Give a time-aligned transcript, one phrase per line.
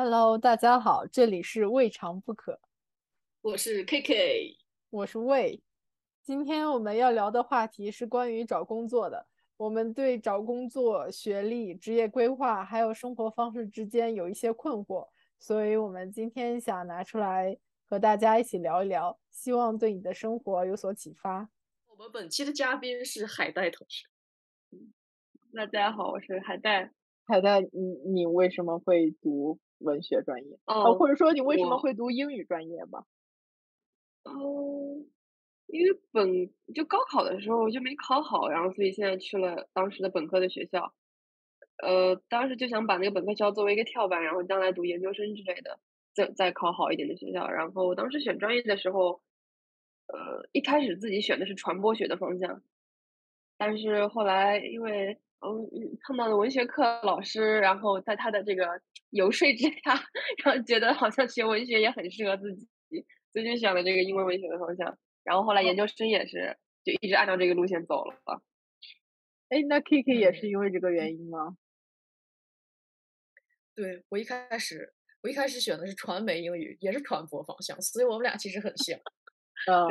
[0.00, 2.60] Hello，大家好，这里是未尝不可，
[3.40, 4.56] 我是 KK，
[4.90, 5.60] 我是魏。
[6.22, 9.26] 今天我们要聊的话题是关于找工作的。
[9.56, 15.08] 我们对找工作、学历、职业规划还有生活方式之间有一些困惑，
[15.40, 21.50] 所以我们今天想拿出来和大家一起聊一聊，希望对你的生活有所启发。
[21.88, 24.06] 我们本期的嘉宾是海带同学。
[24.70, 24.92] 嗯，
[25.52, 26.92] 大家好，我是海带。
[27.24, 29.58] 海带，你你为什么会读？
[29.78, 33.04] 文学专业，哦，或者说你为什么会读英语专业吧？
[34.24, 35.04] 哦，
[35.66, 40.92] 因为本就高考的时候就没考好，然后所以现在去了当时的本科的学校。
[41.82, 45.78] 呃，当时就想把那个本科学校作为一个跳板，然后将来读研究生之类的，
[46.12, 47.48] 再再考好一点的学校。
[47.48, 49.22] 然后当时选专业的时候，
[50.08, 52.62] 呃，一开始自己选的是传播学的方向，
[53.56, 55.20] 但是后来因为。
[55.40, 59.94] 嗯，碰到了文学课老师，然后在他的这个游说之下，
[60.44, 62.66] 然后觉得好像学文学也很适合自己，
[63.32, 64.98] 所以就选了这个英文文学的方向。
[65.22, 68.16] 然后后来研究生也是，就一直按照这个路线走了。
[69.50, 71.56] 哎，那 Kiki 也是因为这个原因吗？
[73.76, 74.92] 对我一开始，
[75.22, 78.98] 我一开始选的是传媒英语，也是传播方向，所以我们俩其实很像。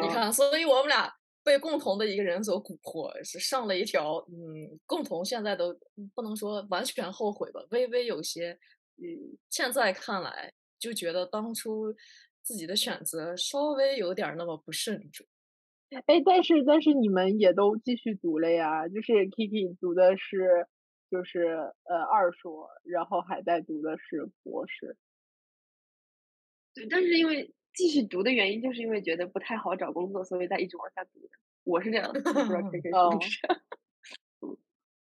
[0.02, 1.14] 你看，所以我们俩。
[1.48, 5.74] 被共同的一个人所蛊惑，是上了一条嗯，共同现在都
[6.14, 8.52] 不能说完全后悔吧，微微有些
[8.98, 9.08] 嗯，
[9.50, 11.96] 现在看来就觉得当初
[12.44, 15.26] 自己的选择稍微有点那么不慎重。
[15.92, 20.68] 哎，但是但是你们也都继续读了呀，就是 Kiki 读的是
[21.10, 21.46] 就是
[21.86, 24.98] 呃二硕，然后还在读的是博士。
[26.74, 27.54] 对，但是因为。
[27.78, 31.30] 继续读的原因，就是因为觉得不太好找工作，所以在一直往下读的。
[31.64, 32.34] 我是这样，不知道
[32.72, 34.58] K K 是不是？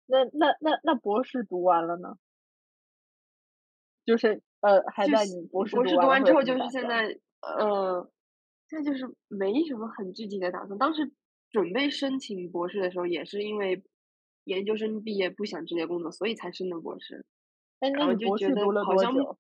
[0.08, 2.18] 那那那那博士读完了呢？
[4.06, 8.12] 就是呃，还在你博士博士读完之后，就是现在呃，
[8.70, 10.78] 现在就是没什么很具体的打算。
[10.78, 11.14] 当时
[11.52, 13.84] 准备申请博士的时候，也是因为
[14.44, 17.26] 研究生毕业不想直接工作，所以才申的博士。
[17.80, 19.38] 哎，那你博士读了多久？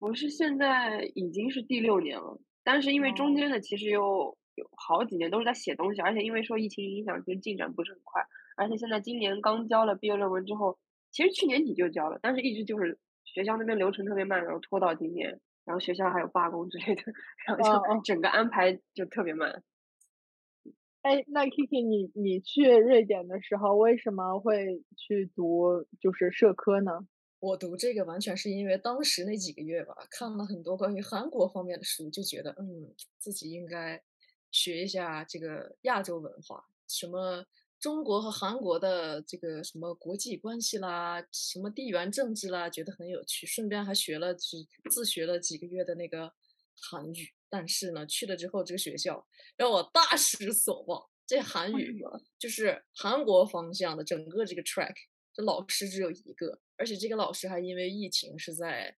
[0.00, 8.22] 我是现在已经是第六年了，但是因为中间的其实有有好几年都是在写东西，而且因为受疫情影响，其实进展不是很快。
[8.56, 10.78] 而且现在今年刚交了毕业论文之后，
[11.10, 17.02] 其实去年底就交了，但是一直就是学校那边流程特别慢，然后拖到今年，然后学校还有罢工之类的，
[17.46, 19.62] 然后就整个安排就特别慢。
[21.02, 27.06] 哎，那 Kiki，你你去瑞典的时候为什么会去读就是社科呢？
[27.40, 34.02] 我读这个完全是因为当时那几个月吧，看了很多关于韩国方面的书，就觉得嗯，自己应该
[34.52, 37.46] 学一下这个亚洲文化，什么
[37.78, 46.34] 中国和韩国的这个什么国际关系啦，什么地缘政治啦，觉得很有趣，顺便还学了几自学了几个月的那个
[46.74, 47.30] 韩语。
[47.48, 49.26] 但是呢，去了之后这个学校
[49.56, 52.04] 让我大失所望，这韩语
[52.38, 54.94] 就是韩国方向的整个这个 track。
[55.32, 58.96] 这老师只有一个，而且这个老师还因为疫情是在，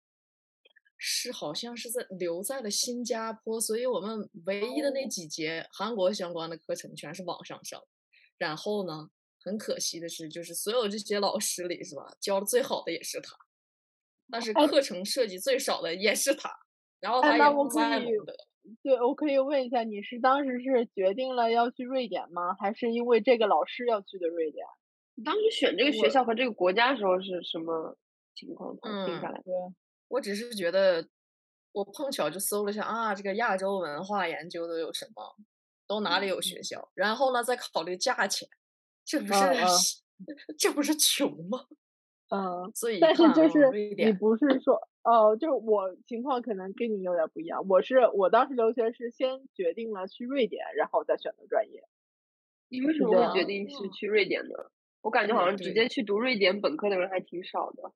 [1.00, 7.82] 是好像是在留在了新加坡，所以我们唯一的那几节韩国相关的课程全是网上上。
[8.38, 9.10] 然后呢，
[9.44, 13.36] 很可惜的是，就是所有这些老师里是吧，教的最好的也是他，
[14.30, 16.52] 但是课程设计最少的也是他。
[17.00, 18.36] 然后他也不在乎的。
[18.84, 22.56] 对，我可以问一下，你是当时是决定了要去瑞典吗？
[22.60, 24.64] 还是因为这个老师要去的瑞典？
[25.16, 27.98] 你当时选这个学校和这个国家的时候是什么
[28.36, 28.76] 情况？
[29.06, 29.46] 定下来的？
[30.08, 31.08] 我只是觉得，
[31.72, 35.36] 我碰巧就搜了一下啊，这个亚洲文化研究都有什么，
[35.88, 36.92] 都哪里有学校？
[36.96, 38.48] 然后呢，再考虑价钱，
[39.06, 39.40] 这不是
[40.58, 41.66] 这不是穷吗？
[42.34, 47.68] 嗯，所以但是就是你不是说哦，就是我情况可能跟你有点不一样。
[47.68, 51.84] 我是我当时留学是先决定了去瑞典，然后再选的专业。
[52.70, 54.72] 你为什么会决定是去瑞典呢？
[55.02, 57.92] 我感觉好像直接去读瑞典本科的人还挺少的，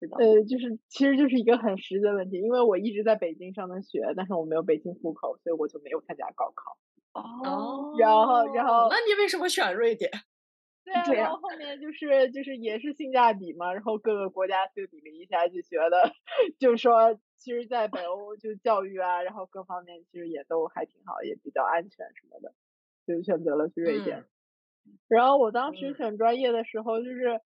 [0.00, 0.16] 知道？
[0.18, 6.76] 呃，就是其实就是一个很实的问题，因为我一直在北京上的学，但是我没有北京户口，所以我就没有参加高考。
[7.12, 7.94] 哦。
[7.98, 10.10] 然后，然后，那你为什么选瑞典？
[10.84, 16.12] 对啊，然后后面就是就是也是性价比嘛，然后各个国家对比了一下，就觉得
[16.58, 22.52] 就是说，其实，在北欧就教育啊，然后各方面其实也都还挺好，也比较安全什么的，
[23.06, 24.24] 就选择了去瑞典。
[25.08, 27.40] 然后我当时选专业的时候，就是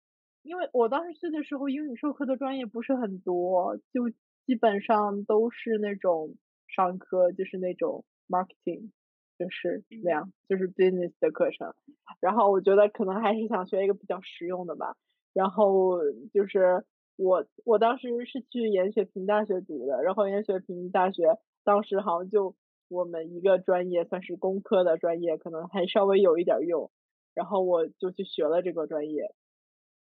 [0.41, 4.09] 因为我当时去的时候，英语授课的专业不是很多，就
[4.45, 6.35] 基本上都是那种
[6.67, 8.91] 商科，就是那种 marketing，
[9.39, 11.73] 就是那样，就是 business 的课程。
[12.19, 14.95] 然后我觉得可能还是想学一个比较实用的吧。
[15.33, 15.99] 然后
[16.33, 16.85] 就是
[17.15, 21.23] 我我当时是去严雪平大学读的，然后严雪平大学
[21.63, 22.55] 当时好像就
[22.89, 26.91] 我们一个专业算是工科的专业，可能还稍微有一点用，
[27.33, 29.33] 然后我就去学了这个专业。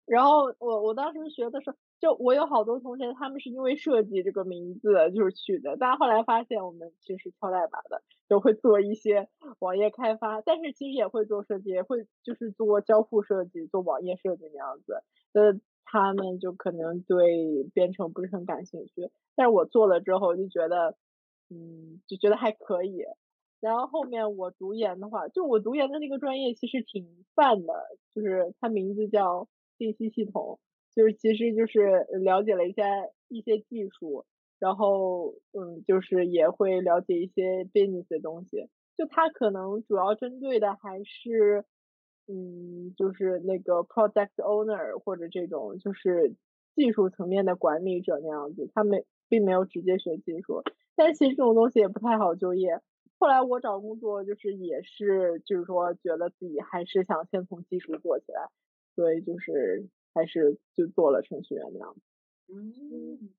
[0.05, 9.27] 然后我我当时学的时候，就我有好多同学，他们是因为设计这个名字就是取的，但后来发现我们其实敲代码的，就会做一些
[9.57, 15.01] 网页开发，但是其实也会做设计，也会就是做交互设计、做网页设计那样子。
[15.33, 20.95] 呃，他们就可能对编程不是很感兴趣，但是我做了之后就觉得，
[21.49, 23.03] 嗯，就觉得还可以。
[23.65, 27.73] 然后后面我读研的话，就我读研的那个专业其实挺泛的，
[28.13, 29.47] 就是它名字叫。
[29.77, 30.57] 信息系统
[30.95, 32.81] 就是其实就是了解了一下
[33.27, 34.23] 一些技术，
[34.57, 38.69] 然后嗯，就是也会了解一些 business 的东西。
[38.95, 41.65] 就它可能主要针对的还是
[42.29, 46.33] 嗯，就是那个 product owner 或者这种就是
[46.73, 48.71] 技术层面的管理者那样子。
[48.73, 50.63] 他们并没有直接学技术，
[50.95, 52.79] 但其实这种东西也不太好就业。
[53.17, 58.49] 后来我找工作就是也是就是说觉得自己还是想先从技术做起来。
[58.95, 62.01] 所以就是还是就做了程序员那样子。
[62.47, 63.29] 嗯，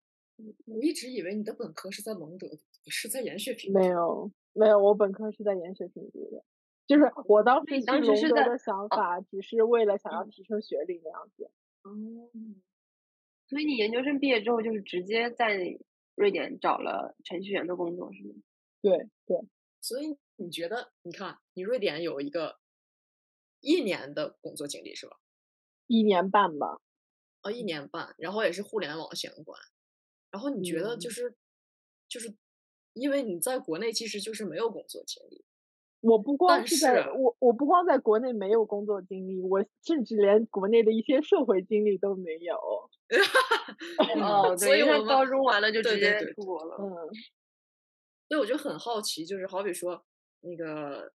[0.67, 2.47] 我一直以为你的本科是在隆德，
[2.85, 3.73] 不是在研学平。
[3.73, 6.45] 没有，没有，我本科是在研学平读的。
[6.87, 11.51] 就是我当时去隆德的想法，只是为了想要提升学历那样子。
[11.85, 12.29] 哦。
[13.49, 15.57] 所以你研究生毕业之后，就是直接在
[16.17, 18.35] 瑞典找了程序员的工作，是吗？
[18.83, 19.39] 对对。
[19.87, 22.59] 所以你觉得，你看，你瑞典有一个
[23.61, 25.17] 一年的工作经历，是吧？
[25.87, 26.81] 一年半吧，
[27.43, 29.57] 哦，一年半，然后也是互联网相关，
[30.33, 31.37] 然后你觉得就是，
[32.09, 32.35] 就是，
[32.95, 35.45] 因为你在国内其实就是没有工作经历，
[36.01, 42.57] 我不光是在我我不光在国内没有工作经历，我甚至连国内的一些社会经历都没有。
[44.21, 46.77] 哦， 所以我高中完了就直接出国了。
[46.81, 46.91] 嗯，
[48.29, 50.05] 所以我就很好奇，就是好比说
[50.41, 51.13] 那个，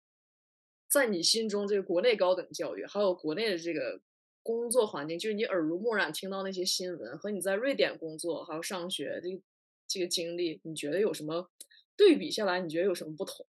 [0.88, 4.00] 在你心中这个国内高等教育，还有国内的这个。
[4.40, 9.42] 工作环境就是你耳濡目染听到那些新闻和你在瑞典工作还有上学这
[9.86, 11.50] 这个经历，你觉得有什么
[11.98, 12.58] 对比下来？
[12.58, 13.44] 你觉得有什么不同？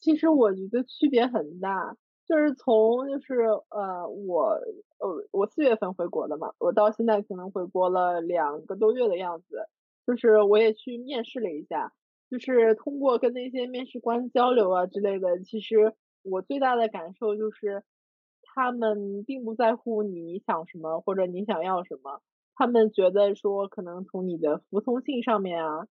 [0.00, 1.96] 其实我觉得区别很大，
[2.26, 3.36] 就是从就是
[3.70, 4.60] 呃我
[4.98, 9.66] 呃我四月份回国的嘛，我到现在可能回国了两个多月的样子，
[10.06, 11.94] 就是我也去面试了一下，
[12.30, 17.82] 就是通过跟那些面试官交流啊之类的，其实我最大的感受就是。
[18.56, 22.22] 他们并不在乎你想什么或者你想要什么，
[22.54, 25.88] 他们觉得说可能从你的服从性上面啊，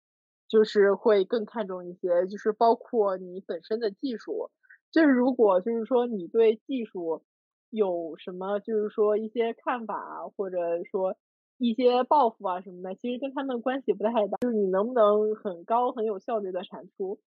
[0.49, 4.51] 就是会更看重一些，就是包括你本身的技术，
[4.91, 7.23] 就是如果就是说你对技术
[7.69, 11.15] 有什么就是说一些看法，或者说
[11.59, 17.19] 一些抱负啊什么的，其实跟他们关系不太大，就是你能不能很高很有效率的产出。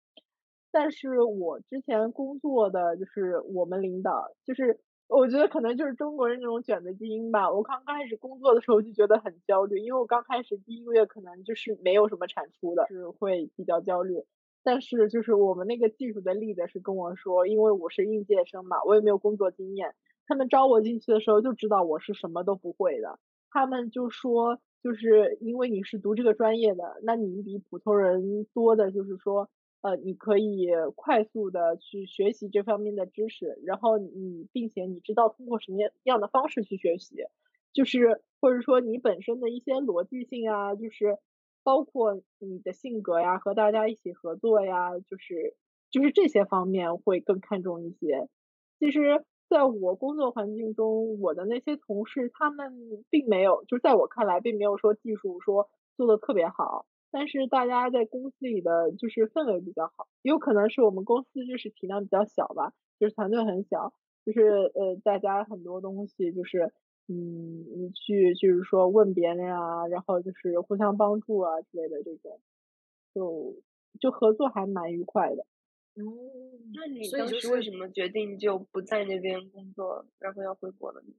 [0.73, 4.81] 但是我之前工作的就是我们领导就是。
[5.08, 7.52] 我觉得可能就是中国人那种卷的基因吧。
[7.52, 14.25] 我刚刚开始工作的时候就觉得很焦虑，因为我刚开始第一个月可能就是没有什么产出的，是会比较焦虑。
[14.62, 19.94] 但是就是我们那个技术的 leader 是跟我说，因为我是应届生嘛，我也没有工作经验，
[20.26, 23.19] 他们招我进去的时候就知道我是什么都不会的。
[23.52, 29.50] 他们就说，就是因为你是读这个专业的，那你比普通人多的就是说。
[29.84, 37.17] 呃，你可以快速的去学习这方面的知识，然后你并且你知道通过什么样的方式去学习，
[37.72, 41.19] 就是或者说你本身的一些逻辑性啊，就是
[41.65, 45.56] 包括你的性格呀，和大家一起合作呀，就是
[45.91, 48.29] 就是这些方面会更看重一些。
[48.79, 56.87] 其实，在我工作环境中，我的那些同事他们并没有，就在我看来，并没有说技术说做的特别好。
[57.11, 63.93] 但是大家在公司里的就是氛围比较好，也有可能是我们公司就是体量比较小吧，就是团队很小，
[64.25, 66.73] 就是呃大家很多东西就是
[67.09, 72.41] 嗯你去就是说问别人啊，然后就是互相帮助啊之类的这种，
[73.15, 73.56] 就
[74.01, 75.44] 就合作还蛮愉快的。
[75.94, 76.03] 嗯，
[76.75, 81.13] 那你当时为什么决定就不在那边工作，然后要回国了呢？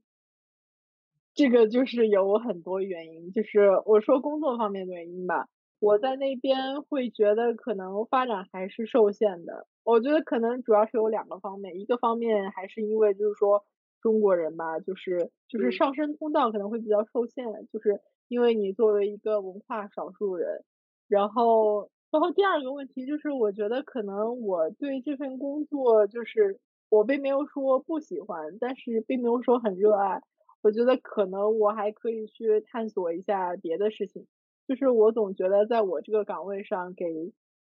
[1.35, 5.47] 这个就是有很多原因，就是我说工作方面的原因吧。
[5.79, 9.67] 我在那边会觉得可能发展还是受限的。
[9.83, 13.65] 我觉得可能主要是有两个方面，一个方面还是因为就是说
[14.01, 20.63] 中国人吧，就是就是上升通道可能会比较受限，就是因为你作为一个文化少数人。
[21.09, 30.21] 然后，然后第二个问题就是我觉得可能我对这份工作就是我并没有说不喜欢，但是并没有说很热爱。
[30.61, 34.27] 我觉得可能我还可以去探索一下别的事情。
[34.67, 37.33] 就是我总觉得在我这个岗位上给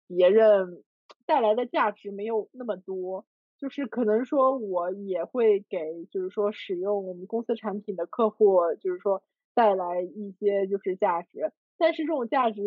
[0.08, 0.84] 别人
[1.28, 3.26] 带来的价值没有那么多。
[3.60, 9.22] 就是可能说我也会给，就是说使用我们公司产品的客户，就是说
[9.54, 11.54] 带来一些就是价值。
[11.78, 12.62] 但是这种价值，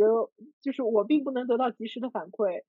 [0.61, 2.63] 就是我并不能得到及时的反馈。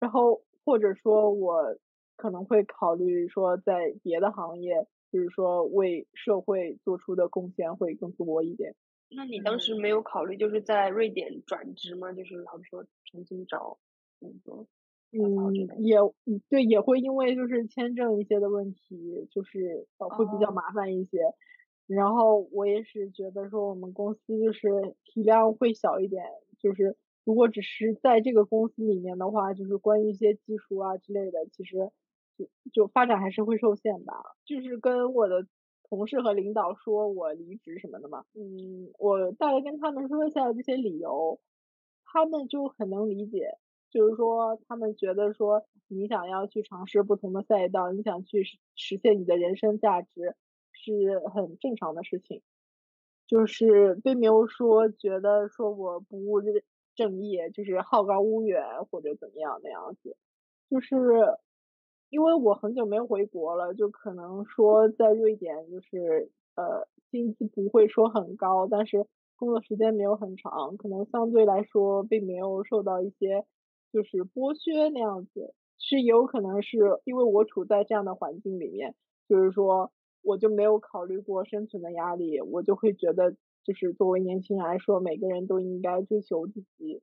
[0.00, 1.76] 然后或者说我
[2.16, 8.74] 可能会考虑说在别的行业，就是说为社会做出的贡献会更多一点。
[9.14, 12.12] 那你当时没有考虑就是在瑞典转职吗？
[12.12, 13.78] 就是好比说重新找
[14.18, 14.66] 工作？
[15.12, 15.52] 嗯，
[15.84, 15.98] 也
[16.48, 21.18] 对，也会因为就是签证一些的问题，就是呃会比较麻烦一些。
[21.94, 24.68] 然后我也是觉得说我们公司就是
[25.04, 26.24] 体量会小一点，
[26.58, 31.90] 就是如果只是在这个公司里面的话，就是关于一些技术啊之类的，其实
[32.36, 34.14] 就就发展还是会受限吧。
[34.44, 35.46] 就是跟我的
[35.88, 41.40] 同事和领导说我离职什么的嘛，嗯，我大概跟他们说一下这些理由，
[42.04, 43.58] 他们就很能理解。
[43.90, 50.34] 就是说，他们觉得说，你想要去尝试不同的赛道，你想去实实现你的人生价值，
[50.82, 52.42] 是很正常的事情。
[53.26, 56.42] 就是并没有说觉得说我不务
[56.94, 60.16] 正业，就是好高骛远或者怎么样那样子。
[60.68, 61.38] 就是
[62.10, 73.46] 因为我很久没有回国了，就可能说在瑞典，就是呃薪资不会说很高，但是工作时间没有很长，可能相对来说并没有受到一些。
[73.92, 78.94] 就是剥削那样子，是有可能是因为我处在这样的环境里面，
[79.28, 79.92] 就是说
[80.22, 87.02] 我就没有考虑过生存的压力，我就会觉得，就是作为年轻人来说，每个人都应该追求自己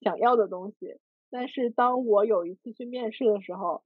[0.00, 0.96] 想要的东西。
[1.30, 3.82] 但是当我有一次去面试的时候，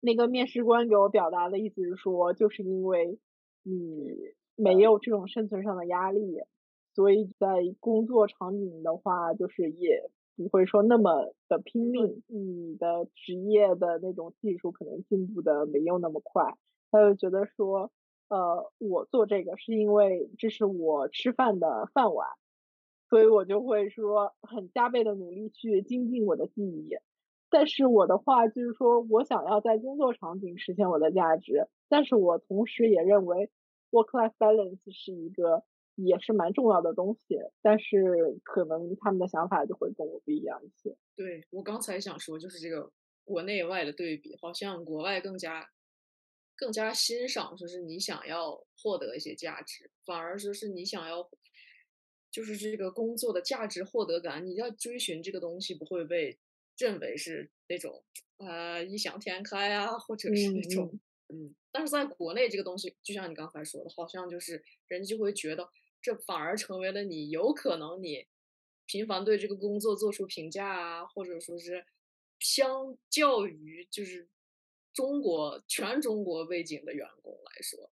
[0.00, 3.18] 那个面试官给我表达的意思是说，就是因为
[3.62, 4.16] 你
[4.56, 6.42] 没有这种生存上的压力，
[6.94, 10.10] 所以在工作场景的话，就是也。
[10.40, 16.54] 不会说那么的拼命，你的职业的那种技术可能进步的没有那么快。
[16.90, 17.90] 他就觉得说，
[18.28, 22.28] 呃，我做这个是因为这是我吃饭的饭碗，
[23.08, 26.96] 所以我就会说很加倍的努力去精进我的技艺。
[27.50, 33.50] 但是我的话就是说我想要在工作场景实现我的价值，但是我同时也认为
[33.90, 35.64] work-life balance 是一个。
[36.00, 40.96] 也是蛮重要的东西，但是可能他们的想法就会跟我不一样一些。
[41.16, 42.88] 对我刚才想说，就是这个
[43.24, 45.68] 国内外的对比，好像国外更加
[46.58, 51.30] 更加欣赏，说是你想要获得一些价值，反而说是你想要，
[52.30, 56.36] 就是这个工作的价值获得感，你要追寻这个东西，不会被
[56.76, 58.04] 认为是那种
[58.38, 60.98] 呃异想天开啊，或者是那种
[61.28, 61.54] 嗯。
[61.70, 65.70] 但是在国内这个东西，就像你刚才说的，好像就是人就会觉得。
[66.00, 68.24] 这反而成为了你有可能你
[68.86, 71.84] 频繁对这个工作做出评价啊，或者说是
[72.38, 74.28] 相较于就是
[74.98, 77.88] 中国全中国背景的员工来说，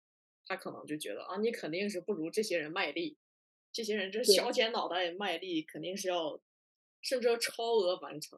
[0.46, 3.18] 他可能就觉得啊，你肯定是不如这些人卖力，
[3.72, 6.40] 这些人这削尖脑袋卖力，肯定是要
[7.02, 8.38] 甚至要超额完成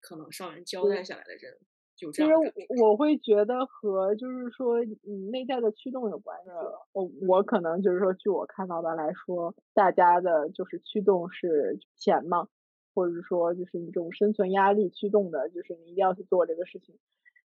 [0.00, 1.58] 可能上面交代下来的任务。
[2.12, 2.32] 其实
[2.82, 6.50] 我会觉得和就是说你内在的驱动有关系。
[6.90, 12.48] 我我可能就是说，据我看到的来说，大家的就是驱动是钱嘛，
[12.92, 16.98] 或者说就是一种生存压力驱动的，就是你一定要去做这个事情。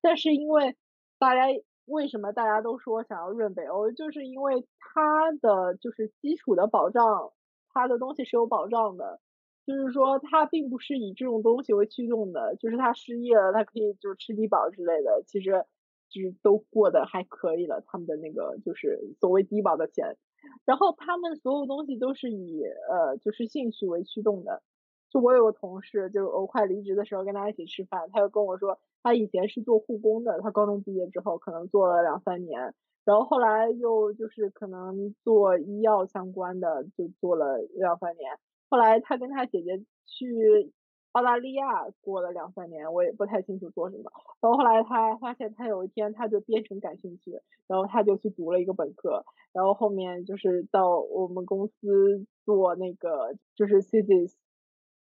[0.00, 0.76] 但是因为
[1.18, 1.46] 大家
[1.86, 7.32] 为什么大家都说想要润北欧，就是因为它的就是基础的保障，
[7.72, 9.20] 它的东西是有保障的。
[9.66, 15.66] 就是说，他并不是以这种东西为驱动的，就是他失业了，他可以就吃低保之类的，其实
[16.08, 17.82] 就是都过得还可以了。
[17.86, 20.16] 他们的那个就是所谓低保的钱，
[20.64, 24.62] 然后他们所有东西都是以呃就是兴趣为驱动的。
[25.10, 32.74] 就我有个同事，就是我快离职的时候跟他一起吃饭，他就跟我说，他以前是做护工的，他高中毕业之后可能做了两三年，
[33.04, 38.38] 然后后来又就是可能做医药相关的，就做了两三年。
[38.68, 40.72] 后来他跟他姐姐去
[41.12, 44.12] 澳大利亚过了两三年，我也不太清楚做什么。
[44.42, 49.24] 然后后来他发现他有一天他对编程感兴趣，然后他就去读了一个本科，
[49.54, 54.36] 然后后面就是到我们公司做那个就是 c i s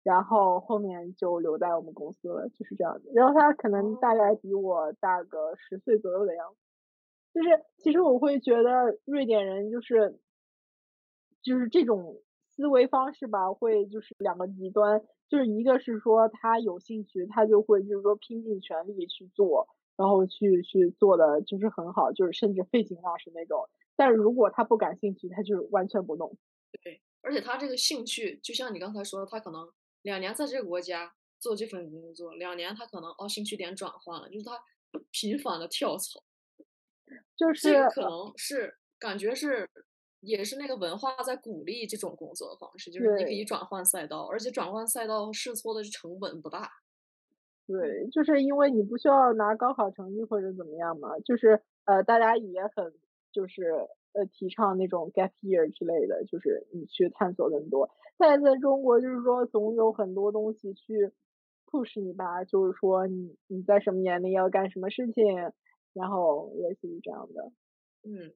[0.02, 3.11] 然后后面就留在我们公司了，就是这样子。
[3.14, 6.59] 然后他可能大概比我大个十岁左右的样子。
[7.35, 10.18] 就是其实我会觉得瑞典人就是
[11.42, 12.21] 就是这种。
[12.54, 19.66] 思维方式吧，会就是两个极端，就是一个是说他有兴趣，他就会就是说拼尽全力去做，
[19.97, 23.71] 然后去去做的就是很好，就是甚至废寝忘食那种。
[23.97, 26.37] 但是如果他不感兴趣，他就完全不弄。
[26.82, 29.66] 对，而且他这个兴趣，就像你刚才说的，他可能
[30.02, 34.61] 两年在这个国家做这份工作，两年他可能哦兴趣点转换了，就是他
[35.11, 36.23] 频繁的跳槽，
[37.37, 39.68] 就是这个可能是感觉是
[40.21, 46.71] 也是那个文化在鼓励这种工作方式，就是你可以转换赛道，而且转换赛道试错的成本不大。
[47.66, 52.92] 对，就是因为你不需要拿高考成绩或者怎么样嘛，就是呃大家也很
[53.32, 57.90] 就是呃提倡那种 gap year 之类的，就是你去探索更多。
[58.19, 61.11] 但在中国就是说总有很多东西去
[61.66, 65.25] push 你吧，就是说你你在什么年龄要干什么事情，
[65.92, 67.52] 然后类似于这样的。
[68.04, 68.33] 嗯，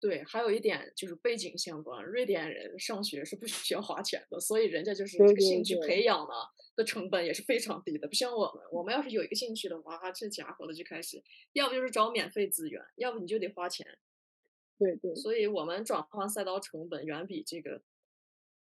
[0.00, 6.34] 对，还有一点就是背景相关，瑞典人上学是不需要花钱的，所以人家就是这个兴趣培养呢
[6.76, 11.22] 的成本也是非常低的，不像我们，我们要是有一个兴趣的话，这家伙的就开始，
[11.52, 13.86] 要不就是找免费资源，要不你就得花钱。
[14.78, 17.80] 对对，所以我们转换赛道成本远比这个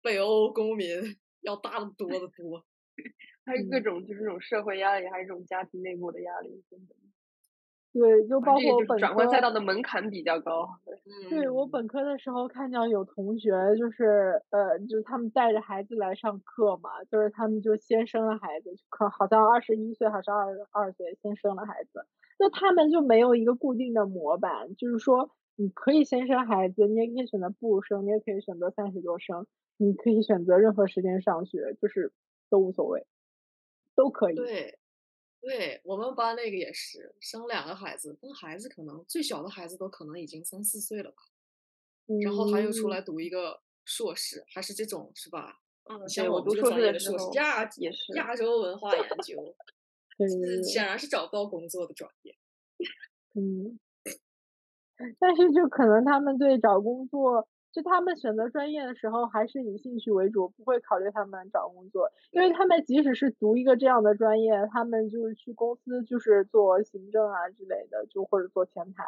[0.02, 0.88] 北欧公民
[1.42, 2.64] 要大的多的多，
[3.44, 6.94] 还有各种就是这种社会压力，还有这种家庭内部的压力，真的。
[7.92, 10.68] 对，就包括本转换赛道的门槛比较高。
[11.30, 22.04] 对我本科的时候看到有同学，就是呃，就是他们带着孩子来上课嘛，就是他们就先生了孩子，可好像二十一岁还是二十二岁先生了孩子，
[22.38, 29.46] 那他们就没有一个固定的模板，就是说你可以先生孩子，你也可以选择不生，你也可以选择三十多生，
[29.76, 32.12] 你可以选择任何时间上学，就是
[32.48, 33.06] 都无所谓，
[33.94, 34.34] 都可以。
[34.36, 34.78] 对。
[35.38, 41.16] 对我们班那个也是生两个孩子，那孩子可能最小的孩子都可能已经三四岁了吧，
[42.20, 45.60] 然后他又出来读一个硕士，还是这种是吧？
[45.84, 49.54] 嗯，像我读硕士的时候，亚也是亚洲文化研究，
[50.18, 52.36] 嗯，显然是找不到工作的专业。
[53.34, 53.78] 嗯，
[55.18, 57.48] 但是就可能他们对找工作。
[57.72, 69.04] 就他们选择专业的时候，还是以兴趣为主，不会考虑他们找工作，因为他们即使是读一个这样的专业，他们就是去公司就是做行政啊之类的，就或者做前台，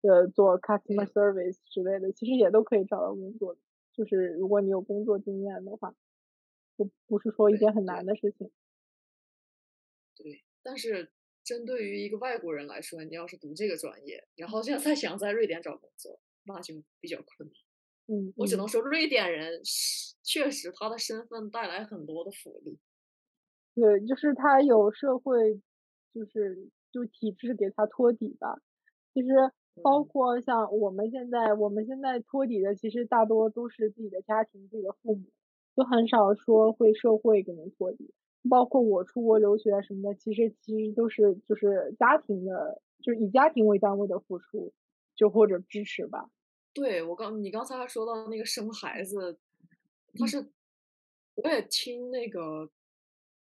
[0.00, 3.54] 呃，做 customer service 之类的，其实也都可以找到工作，
[3.92, 5.94] 就是如果你有工作经验的话，
[6.78, 8.50] 不不是说一件很难的事情。
[10.16, 11.10] 对，但是
[11.46, 17.54] 针对于一个外国人来说，你要是读这个专业，然后现在想在瑞典找工作，那就比较困难。
[18.08, 19.60] 嗯，我只能说，瑞典人
[20.24, 22.78] 确实他的身份带来很多的福利。
[23.74, 25.60] 对，就是他有社会，
[26.12, 28.60] 就是就体制给他托底吧。
[29.14, 29.28] 其实
[29.82, 35.30] 包括像我们现在，我们现在托底的其实大多都是自己的家庭、自己的父母，
[35.76, 38.12] 就很少说会社会给你托底。
[38.48, 44.72] 包括我出国留学什么的，其实其实都是就是家庭的，就是以家庭为单位的付出，
[45.14, 46.30] 就或者支持吧。
[46.72, 49.38] 对我刚你刚才还说到那个生孩子，
[50.18, 50.50] 他是
[51.36, 52.70] 我也听那个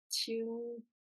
[0.09, 0.47] 听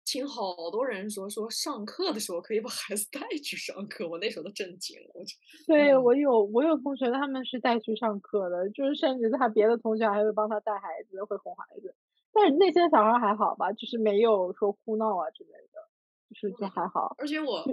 [0.05, 5.11] 听好多人说说上课的时候可以把孩子带去上课，我那时候都震惊了。
[5.15, 5.35] 我就
[5.67, 11.95] 对我有我有同学他们是带去上课的，就是甚至他别的同学还会帮他带孩子，会哄孩子。
[12.33, 15.89] 但是那些小孩还好吧，就是没有说哭闹啊之类的，
[16.29, 17.15] 就是就还好。
[17.19, 17.65] 而且我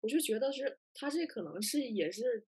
[0.00, 2.46] 我就觉得是他这可能是也是。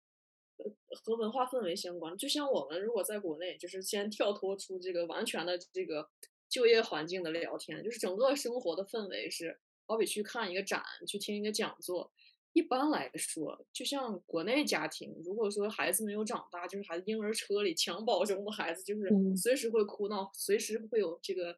[1.02, 6.08] 和文化氛围相关，就像我们如果在国内，就是先跳脱出这个完全的这个
[6.48, 12.12] 就业环境的聊天，就是整个生活的氛围是，好比去看一个展，去听一个讲座。
[12.52, 21.56] 一般来说，就像国内家庭，如果说孩子没有长大，就是孩子婴儿车里襁褓中的孩子，就是随时会哭闹，随时会有这个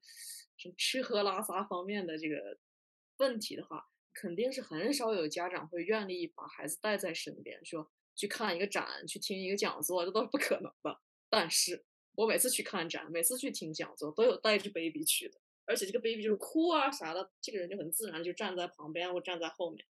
[0.57, 2.59] 什么吃喝拉撒方面的这个
[3.18, 7.90] 问题的话，肯定是很少有家长会愿意把孩子带在身边，说。
[8.16, 11.00] 去看一个展，去听一个讲座，这都是不可能的。
[11.28, 19.85] 但是我每次去看展，每次去听讲座，都有带着 baby 去的，而且这个 baby 就是哭啊啥的，这个人就很自然就站在旁边或站在后面，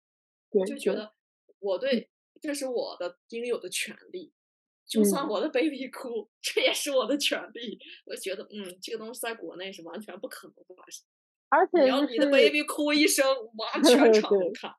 [0.66, 1.12] 就觉得
[1.58, 2.08] 我对
[2.40, 4.32] 这是我的应有的权利，
[4.86, 7.78] 就算我的 baby 哭， 这也是我的权利。
[8.06, 11.04] 我觉得，嗯，这个东西在国内是完全不可能发生。
[11.48, 14.74] 而且，你要你的 baby 哭一声， 完全场都看。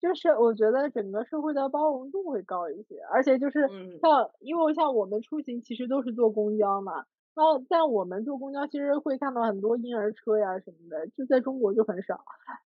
[0.00, 3.60] 就是我觉得整个社会的包容度会高一些，而且就是
[4.00, 12.24] 像，因为像我们出行其实都是坐公交嘛，那在我们坐公交其实会看到很多婴儿车呀什么的，就在中国就很少，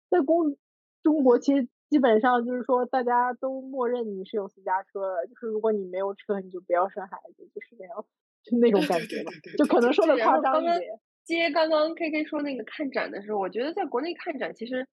[0.08, 0.56] 在公
[1.02, 8.04] 中国其实基本上就是说大家都默认你是有私家车的，就是如果你没有车你就不要生孩子，就是那样，
[8.42, 11.00] 就那种感觉吧，就可能说的夸张一点。
[11.24, 14.86] 接刚刚 K K 说那个看展的时候，我觉得在国内看展其实。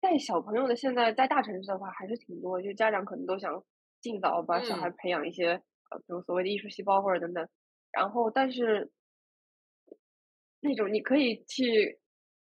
[0.00, 3.64] 带小朋友的现在在大城市的话还是挺多，就家长可能都想
[4.02, 5.52] 尽早把小孩嗯培养一些
[5.88, 7.48] 呃，比如所谓的艺术细胞或者等等。
[7.90, 8.92] 然后，但是
[10.60, 11.98] 那种你可以去，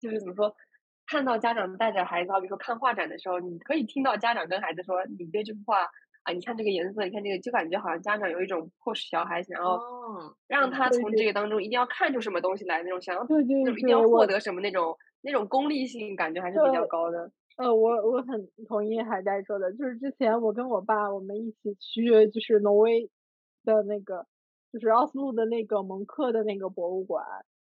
[0.01, 0.57] 就是怎么说，
[1.07, 5.83] 看到家长带着孩子，好比说看画展的时候，你可以听到家长跟孩子说：“你对这幅画
[6.23, 17.31] 啊，你看这个颜色，你看这个，就感觉好像家长有一种迫使小孩想要哦，让他从这个当中一定要看出什么东西来，那种想要对对一定要获得什么那种那种功利性，感觉还是比较高的。
[17.57, 23.11] 呃，我我很同意海带说的，就是之前我跟我爸我们一起去就是挪威
[23.65, 24.27] 的那个，
[24.73, 27.25] 就是奥斯陆的那个蒙克的那个博物馆，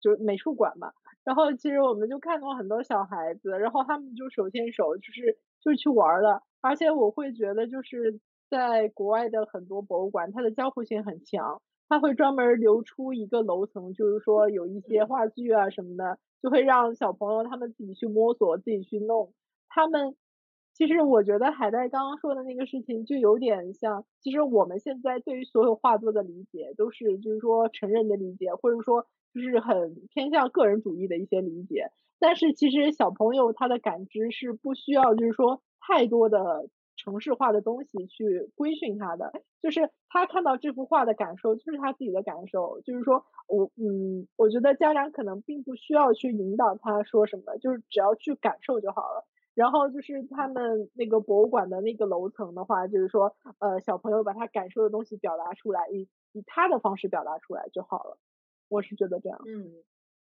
[0.02, 0.92] 就是美术馆嘛。
[1.24, 6.42] 然后其实我们就看到很多小孩子，然后他们就手牵手，就是就去玩了。
[6.62, 19.34] 而且我会觉得就是在国外的很多博物馆，它的交互性很强，它会专门留出一个楼层，就是说有一些话剧啊什么的，就会让小朋友他们自己去摸索，自己去弄。
[19.68, 20.16] 他们
[20.80, 31.92] 其实我觉得海带刚刚说的那个事情就有点像，其实我们现在对于所有画作的理解都是就是说成人的理解，或者说就是很偏向个人主义的一些理解。
[32.18, 49.26] 但是其实小朋友他的感知是不需要就是说太多的程式化的东西去规训他的，就是他看到这幅画的感受就是他自己的感受，就是说我嗯，我觉得家长可能并不需要去引导他说什么，就是只要去感受就好了。
[49.60, 58.18] 然后就是他们那个博物馆的那个楼层的话，就是说，呃，小朋友把他感受的东西表达出来，以以他的方式表达出来就好了。
[58.70, 59.38] 我是觉得这样。
[59.46, 59.84] 嗯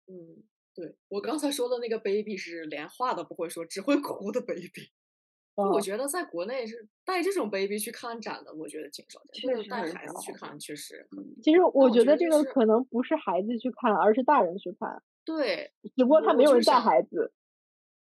[0.06, 4.88] 嗯，对我刚才说的那个 baby 是连话都不会说，只会哭的 baby。
[5.56, 9.42] 我嗯，觉得在国内是带这种 baby 去看展的，我觉得挺少见。
[9.42, 11.06] 确就是实带孩子去看，确实
[11.42, 15.70] 其实我我觉得这个可能不是孩子去看，而是大人去看，对。
[15.96, 17.30] 只不过他没有人带孩子。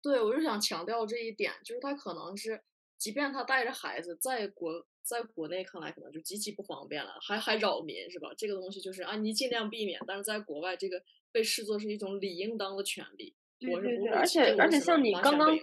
[0.02, 2.62] 对，我就想强调这一点，就是他可能是，
[2.98, 8.30] 即便他带着孩子，在国在国内看来可能就极其不方便了，还还扰民是吧？
[8.38, 15.58] 这个东西就是啊，你尽量避免，但是在国外这个被视作是一种理应当的权利，对对对，而且而且像你刚刚。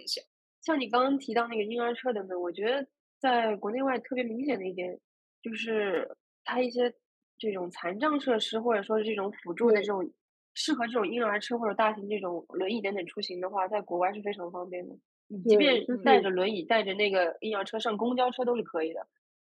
[0.61, 2.85] 像你刚刚提到那个婴儿车等等，我觉得
[3.17, 4.99] 在国内外特别明显的一点，
[5.41, 6.05] 就是
[6.43, 6.93] 他一些
[7.37, 10.11] 这种残障设施，或者说是这种辅助的这种
[10.53, 14.95] 适合这种婴儿车或者大型这种轮椅等等出行的话，在国外是非常方便的。
[15.27, 19.07] 你即，便是带着轮椅、带着那个婴儿车上公交车都是可以的。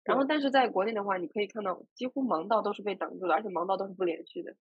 [0.03, 4.55] 然后，但是在国内的话，你可以看到几乎盲道都是被挡住的，而且盲道都是不连续的，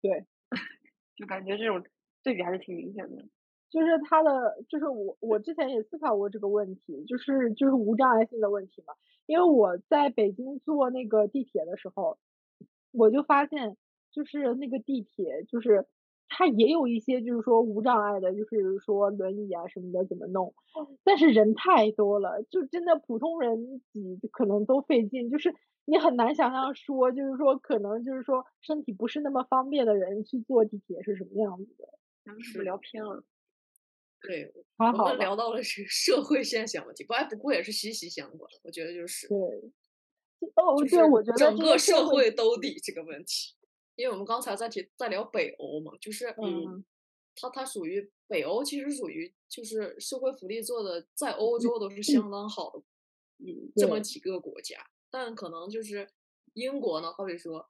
[0.00, 0.24] 对，
[1.16, 1.84] 就感觉这种
[2.22, 3.24] 对比还是挺明显的。
[3.70, 8.94] 就是他的，就是我我之前也思考过这个问题，就是就是无障碍性的问题嘛。
[9.26, 12.18] 因为我在北京坐那个地铁的时候，
[12.92, 13.76] 我就发现，
[14.14, 15.86] 就是那个地铁，就是
[16.28, 20.54] 它也有一些就是说无障碍的，就是说轮椅啊什么的怎么弄，
[21.02, 31.88] 但是人太多了，就真的普通人挤可能都费劲，就是你很难想象说，就是说可能就是说身体不是那么方便的人去坐地铁是什么样子的，
[32.24, 32.78] 咱们是不是聊。
[32.78, 33.24] 偏了？
[34.26, 35.04] 对，还好？
[35.04, 43.52] 我们聊到了是社会现象问题，不哎，不过也是息息相关，我觉得就是对，哦，对，就是我觉得整个社会兜底这个问题，
[43.96, 46.84] 因为我们刚才在提在聊北欧嘛，就是嗯，
[47.34, 52.82] 它它属于北欧，其实属于就是社会福利做的在欧洲都是相当好的，
[53.38, 54.78] 嗯，这么几个国家，
[55.10, 56.08] 但可能就是
[56.54, 57.68] 英国呢，好比说，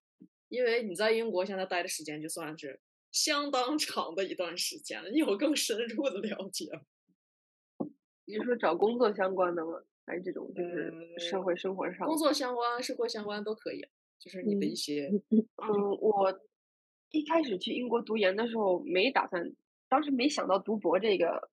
[0.49, 2.81] 因为你在英国现在待的时间就算是
[3.13, 7.89] 相当长的一段时间了，你有更深入的了解吗？
[8.27, 9.83] 你是说找工作相关的吗？
[10.07, 12.07] 还是这种就是社呃会生活上？
[12.07, 13.91] 工作相关、社会相关都可以啊，
[14.25, 16.41] 就是你的一嗯些嗯，我
[17.11, 19.53] 一开始去英国读研的时候没打算，
[19.87, 21.51] 当时没想到读博这个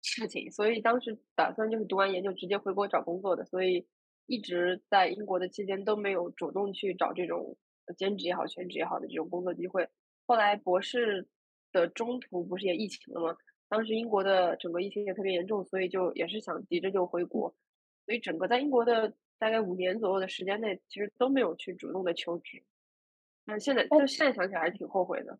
[0.00, 3.84] 事情，所以当时打算就是读完研就直接回国找工作的，所以
[4.26, 7.56] 一直在英国的期间都没有主动去找这种
[7.98, 9.88] 兼职也好、全职也好的这种工作机会。
[10.26, 11.26] 后来博士
[11.72, 13.36] 的中途不是也疫情了吗？
[13.68, 17.52] 当时英国的整个疫情也特别严重，所以就也是想急着就回国，
[18.06, 22.62] 所以整个在英国的大概五年左右的时间内，其实都没有去主动的求职。
[23.46, 25.36] 但现在哎就现在想起来还是挺后悔的。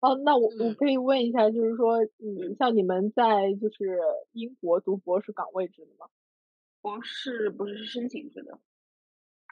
[0.00, 3.98] 哦，那我我嗯可以问一下，就是说，嗯，像你们在就是
[4.32, 6.06] 英国读博士岗位制的吗？
[6.80, 8.60] 博士不是是申请制的，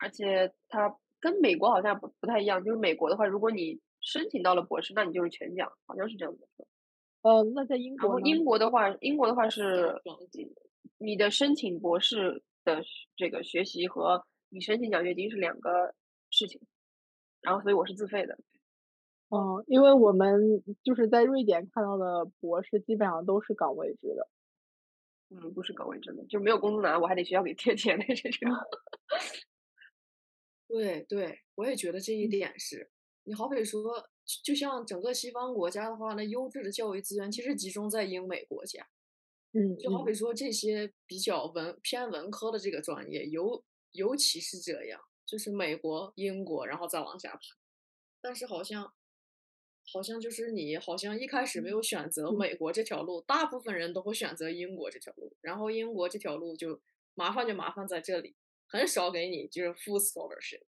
[0.00, 2.62] 而且它跟美国好像不不太一样。
[2.62, 6.66] 就是美国的话，如果你申请到了博士，那你就是全奖，好像是这样子的。
[7.22, 8.20] 呃，那在英国？
[8.20, 10.02] 英国的话，英国的话是
[10.98, 12.82] 你的申请博士的
[13.16, 15.94] 这个学习和你申请奖学金是两个
[16.30, 16.60] 事情。
[17.40, 18.38] 然后，所以我是自费的。
[19.30, 24.28] 嗯，因为我们就是在瑞典看到的博士基本上都是岗位制的。
[25.30, 28.50] 嗯，不是岗位制的，就没有工资拿，我还得学校给贴钱的这种。
[30.68, 32.90] 对对，我也觉得这一嗯点是，
[33.24, 34.06] 你好比说，
[34.44, 38.86] 就像整个西方国家的话，那优质的教育资源其实集中在英美国家。
[39.54, 40.04] 嗯就好嗯。
[40.04, 47.40] 比说这些比较文偏文科的这个专业，尤尤其是这样，就是美国、英国，然后再往下爬。
[48.20, 48.92] 但是好像，
[49.92, 52.36] 好像就是你好像一开始没有选择嗯。
[52.38, 56.80] 美国这条路，大部分人都会选择英国这条路，然后英国这条路就
[57.14, 58.36] 麻烦就麻烦在这里，
[58.68, 60.62] 很少给你就是 full scholarship，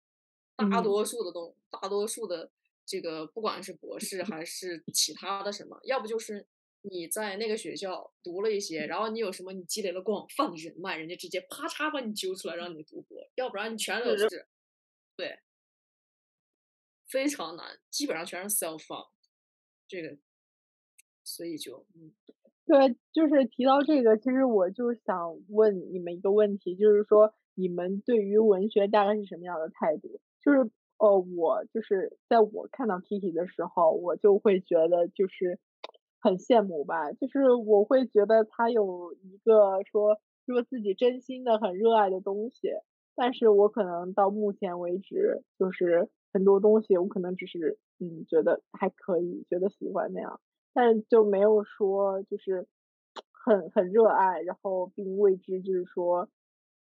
[0.71, 0.83] 大嗯。
[0.83, 2.51] 多数的东，大多数的
[2.87, 6.47] 这个不管是博士还是其他的什么，要不就是
[6.83, 14.47] 你在那个学校读了一些，然后你有什么你积累了广泛的人脉，人家直接啪嚓把你揪出来让你读博，要不然你全都是是，
[15.17, 15.39] 对，
[17.09, 19.09] 非常难，基本上全是 self fund，
[19.87, 20.19] 这个，
[21.23, 22.13] 所以就嗯
[22.65, 30.21] 对，就是提到这个，其实我就想问你们一个问题，就是说你们对于文学大概是什么样的态度？
[30.41, 35.59] 就是呃，我就是在我看到 Kiki 的时候，我就会觉得就是
[36.23, 42.69] 很羡慕吧，就是我会觉得他有一个说说自己真心的很热爱的东西，
[43.15, 50.41] 但是我可能到目前为止，就是很多东西我可能只是嗯觉得还可以，觉得喜欢那样。
[50.73, 52.67] 但就没有说就是
[53.33, 56.31] 很很热爱，然后并为之就是说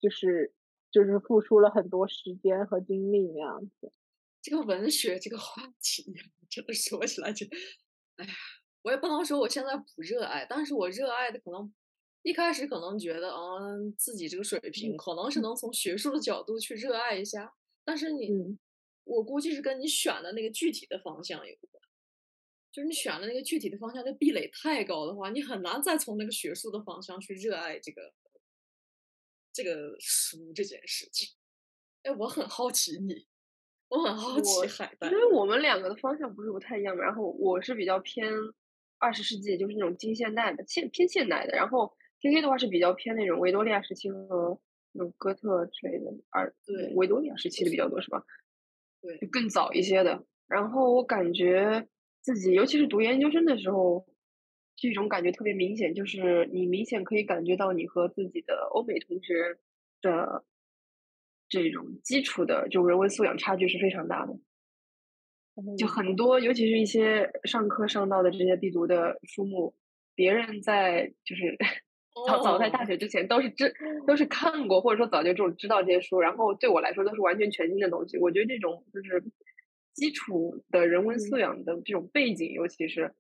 [0.01, 0.53] 就是
[0.91, 3.93] 就是付出了很多时间和精力那样子。
[4.43, 7.47] 这个文学这个话题呀， 真的说起来就，
[8.17, 8.33] 哎呀，
[8.87, 11.75] 我也不能说我现在不热爱，但是我热爱的可能
[12.23, 17.53] 一开始可能觉得，嗯，自己这个水平可能是能从学术的角度去热爱一下，
[17.85, 18.57] 但是你，嗯
[19.03, 21.83] 我估计是跟你选的那个具体的方向有关。
[22.71, 28.13] 就是你选的那个具体的方向的壁垒太高的话，你很难再从那个学术的方向去热爱这个
[29.53, 31.35] 这个书这件事情。
[32.03, 33.27] 哎，我很好奇你，
[33.89, 38.31] 我很好奇海带因，为我们两个的方向不是不太一样嘛，然后我是比较偏
[38.99, 44.59] 二十世纪，就是那种近现代的，现偏现代的，然后 K K 的话是比较偏那种维多利亚时期和
[44.93, 48.25] 那种哥特之类的，而对维多利亚时期的比较多是吧？
[49.03, 50.25] 对就更早一些的。
[50.49, 51.87] 然后我感觉
[52.23, 54.07] 自己，尤其是读研究生的时候，
[54.77, 59.59] 这种感觉特别明显，就是你明显可以感觉到你和自己的欧美同学
[60.01, 60.45] 的
[61.49, 64.39] 这种基础的这种人文素养差距是非常大的。
[65.79, 69.75] 就嗯很多，尤其是一些上课上到的这些必读的书目，
[70.15, 71.57] 别人在就是
[72.27, 73.73] 早早在大哦学之前都是知
[74.07, 78.19] 都是看过，或者说早就这种知道这些书，然后对我来说都是完全全新的东西。
[78.19, 79.23] 我觉得这种就是
[79.95, 83.15] 基础的人文素嗯养的这种背景，尤其是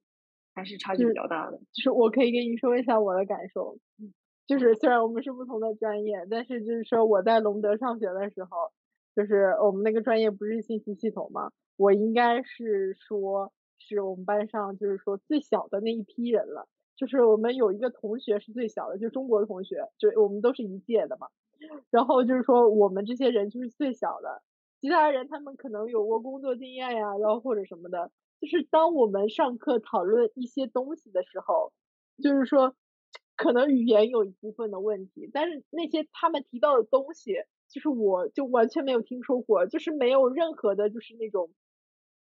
[0.54, 1.58] 还是差距比较大的。
[1.72, 3.78] 就是我可以跟你说一下我的感受，
[4.46, 8.50] 就是虽然我们是不同的专业，但是就是说我在隆德上学的时候，
[9.14, 16.68] 就是我们那个专业不是信息系统嘛，我应该是说是我们班上就是说最小的那一批人了。
[16.96, 21.28] 就是我们有一个同学是最小的，就中国的同学，就我们都是一届的嘛。
[21.90, 24.42] 然后就是说我们这些人就是最小的，
[24.80, 28.10] 其他人他们可能有过工作经验呀，然后或者什么的。
[28.40, 31.72] 就是当我们上课讨论一些东西的时候，
[32.22, 32.74] 就是说
[33.36, 37.34] 可能语言有一部分的问题，但是那些他们提到的东西，
[37.68, 41.50] 就是我就完全没有听说过，就是没有任何的就是那种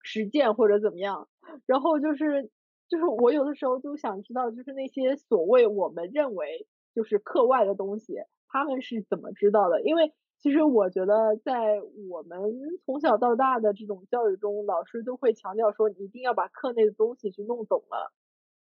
[0.03, 1.29] 实践或者怎么样。
[1.67, 2.51] 然后就是
[2.89, 8.15] 就是我有的时候就想知道，就是那些所谓我们认为就是课外的东西，
[8.49, 9.83] 他们是怎么知道的？
[9.83, 12.41] 因为其实我觉得在我们
[12.85, 18.13] 从小到大的这种教育中，老师都会强调说，你一定要把课内的东西去弄懂了。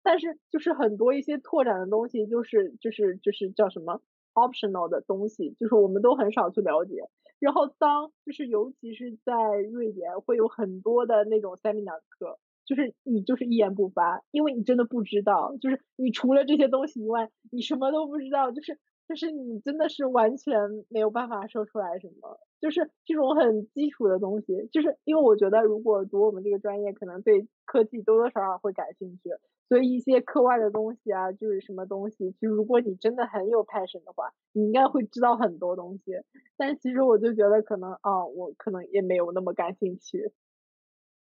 [0.04, 4.02] 但是就是很多一些拓展的东西，就是就是就是叫什么
[4.36, 7.10] optional 的东西，就是我们都很少去了解。
[7.40, 9.34] 然后当就是尤其是在
[9.72, 20.56] 瑞典，会有很多的那种 seminar 课，就是你就是一言不发，因为你真的不知道，就是你除了这些东西以外，你什么都不知道，就是就是你真的是完全
[20.90, 29.30] 没有办法说出来什么，就是这种很基础的东西，就是因为我觉得如果读我们这个专业，可能对科技多多少少会感兴趣，
[29.70, 36.14] 所以一些课外的东西啊，就是什么东西，就如果你真的很有 passion 的话，你应该会知道很多东西。
[36.58, 40.32] 但其实我就觉得可能啊，我可能也没有那么感兴趣。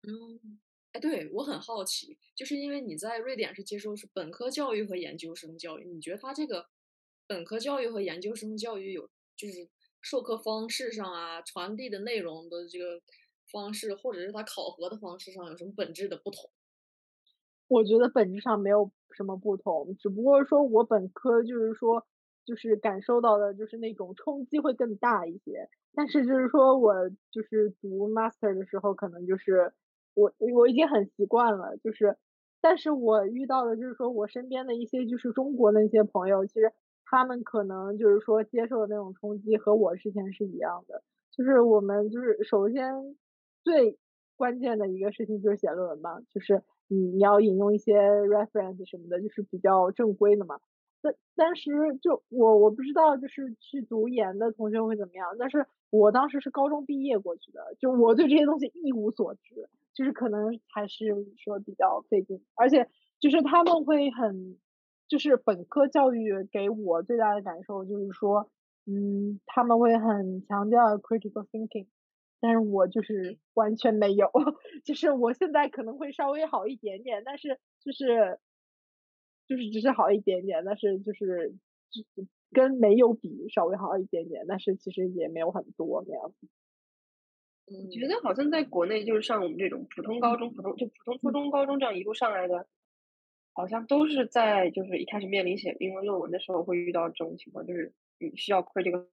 [0.07, 0.59] 嗯，
[0.91, 6.65] 哎，对，我很好奇，就是因为你在瑞典是接受是本科教育和研究生教育，你觉得他这个
[7.27, 9.69] 本科教育和研究生教育有就是
[10.01, 13.01] 授课方式上啊，传递的内容的这个
[13.51, 16.49] 方式，或者是他考核的方式上有什么本质的不同？
[17.67, 22.05] 我觉得本质上没有什么不同，只不过说我本科就是说
[22.45, 25.69] 就是感受到的就是那种冲击会更大一些。
[25.95, 29.73] 但是就是说我就是读 master 的时候，可能就是
[30.13, 32.17] 我我已经很习惯了，就是，
[32.61, 36.73] 但是我遇到的就是说我身边的一些就是中国的一些朋友，其实
[37.13, 43.15] 他们可能就是说接受的那种冲击和我之前是一样的，就是我们就是首先
[43.63, 43.99] 最
[44.35, 50.59] 关键的一个事情就是写论文嘛，就是你你要引用一些 reference 什么的，就是比较正规的嘛。
[51.03, 51.69] 但当时
[52.01, 64.57] 就我我不知道就是去读研的同学会怎么样，但是我当时是高中毕业过去的，就我对这些东西一无所知，就是可能还是说比较费劲，而且就是他们会很，
[65.13, 68.49] 就是本科教育给我最大的感受就是说，
[68.87, 71.85] 嗯，他们会很强调 critical thinking，
[72.41, 74.31] 但是我就是完全没有，
[74.83, 78.39] 就是我现在可能会稍微好一点点，但是就是。
[79.45, 81.53] 就是只是好一点点，但是就是
[82.53, 86.47] 跟没有比稍微好一点点，但是其实也没有很多那样子。
[87.65, 92.65] 我觉得好像在国内就是上我们这种普通高中、普通就普通初中、高中这样一路上来的，
[93.53, 99.07] 好像都是在就是一开始面临写英文论文的时候会遇到这种情况，就是你需要 critical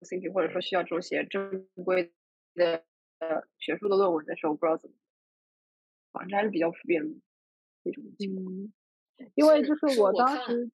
[0.00, 2.12] thinking，或者说需要这种写正规
[2.54, 2.84] 的
[3.18, 4.94] 呃学术的论文的时候，不知道怎么，
[6.12, 7.16] 反正还是比较普遍的
[7.84, 8.72] 那种情况。
[9.34, 10.70] 因为就是我当时，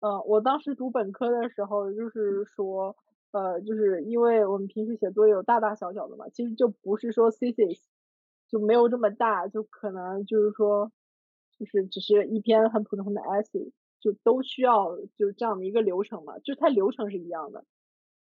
[0.00, 2.94] 呃，我当时读本科的时候，就是说，
[3.30, 7.80] 呃，就是因为我们平时写作业有大大小小的嘛，其实就不是说 thesis
[8.46, 10.92] 就没有这么大，就可能就是说，
[11.58, 17.64] 就是只是一篇很普通的 essay，就都需要就是这样的一个流程嘛，就它流程是一样的。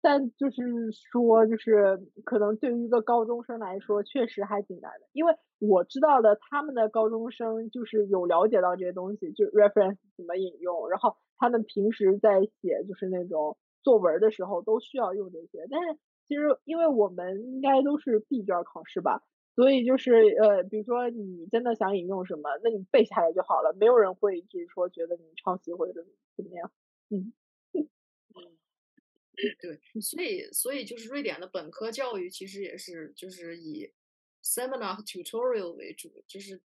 [0.03, 5.07] 但就是说，就是可能对于一个高中生来说，确实还挺难的。
[5.13, 15.67] 因为我知道的，他们的高中生就是有了解到这些东西，就 reference 怎么引用，然后他们平时在写就是那种作文的时候都需要用这些。
[15.69, 19.21] 但是其实，因为我们应该都是闭卷考试吧，
[19.55, 25.93] 所以就是呃，比如说你真的想引用什么，那你背下来就好了，没有人会就是说觉得你抄袭或者
[26.35, 26.71] 怎么样，
[27.09, 27.33] 嗯。
[29.61, 33.91] 对，所以所以就是瑞典的本科教育其实也是就是以
[34.43, 36.61] seminar 和 tutorial 为主，就是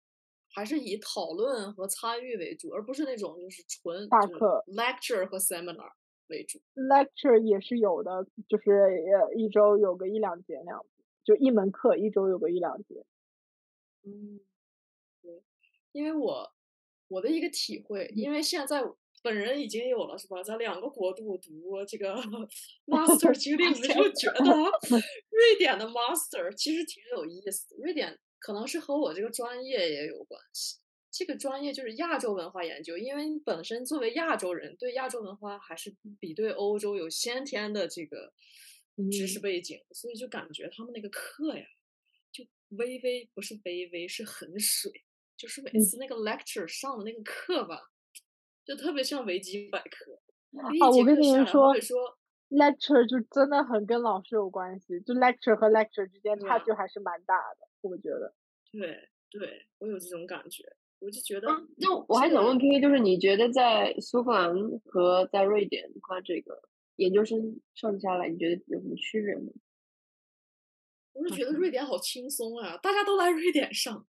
[0.55, 5.93] 还是以讨论和参与为主，而不是那种就是纯大课 lecture 和 seminar
[6.29, 6.61] 为主。
[6.75, 10.92] lecture 也是有的，就是呃一周有个一两节那样子，
[11.25, 13.05] 就一门课一周有个一两节。
[14.05, 14.41] 嗯，
[15.23, 15.43] 对，
[15.93, 16.53] 因为我
[17.09, 18.83] 我的一个体会，因为现在。
[19.25, 20.43] 本人已经有了是吧？
[20.43, 22.17] 在两个国度读这个
[22.87, 24.45] master 经历，我就觉得
[25.31, 27.77] 瑞典的 master 其实挺有意思。
[27.79, 30.81] 瑞典可能是和我这个专业也有关系。
[31.13, 38.33] 这个专业就是亚洲文化研究，因为本身作为亚洲人，对亚洲文化还是比对欧洲有先天的这个
[39.11, 41.65] 知识背景，所以就感觉他们那个课呀，
[42.31, 42.45] 就
[42.77, 44.91] 微微不是微微是很水，
[45.37, 47.91] 就是每次那个 lecture 上的那个课吧。
[48.65, 50.15] 就特别像维基百科
[50.61, 50.89] 啊！
[50.89, 51.75] 我跟你们说
[52.51, 58.33] ，lecture 就真的很跟老师有关系，就 lecture 和 lecture 之间差距还是蛮大的，我觉得。
[58.71, 60.63] 对对，我有这种感觉，
[61.01, 61.49] 我就觉得。
[61.79, 66.63] 那我还想问 K，就是你觉得在苏格兰和在瑞典，它这个
[66.97, 69.53] 研究生上下来，你觉得有什么区别吗？
[71.13, 74.07] 我是觉得瑞典好轻松啊，大家都来瑞典上。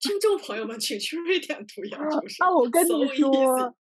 [0.00, 2.46] 听众朋友们，请去瑞典读研究生。
[2.46, 3.74] 啊，我跟你说。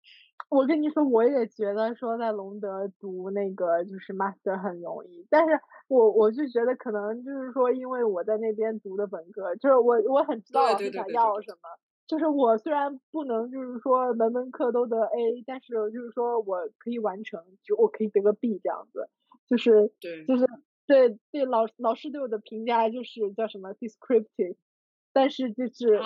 [0.50, 5.50] 我跟你说，我也觉得说在隆德读那个就是 master 很容易，但是
[5.88, 11.68] 我我就觉得可能就是说，因为我在那边读的本科，就是我我很知道老师想要什么，
[12.08, 19.08] 就是我虽然不能就是说门门课都得 A，但是就是说我可以完成，就我可以得个 B 这样子，
[19.46, 20.48] 就是对，就是
[20.88, 24.56] 对对老老师对我的评价就是叫什么？Descriptive，
[25.12, 26.00] 但是就 是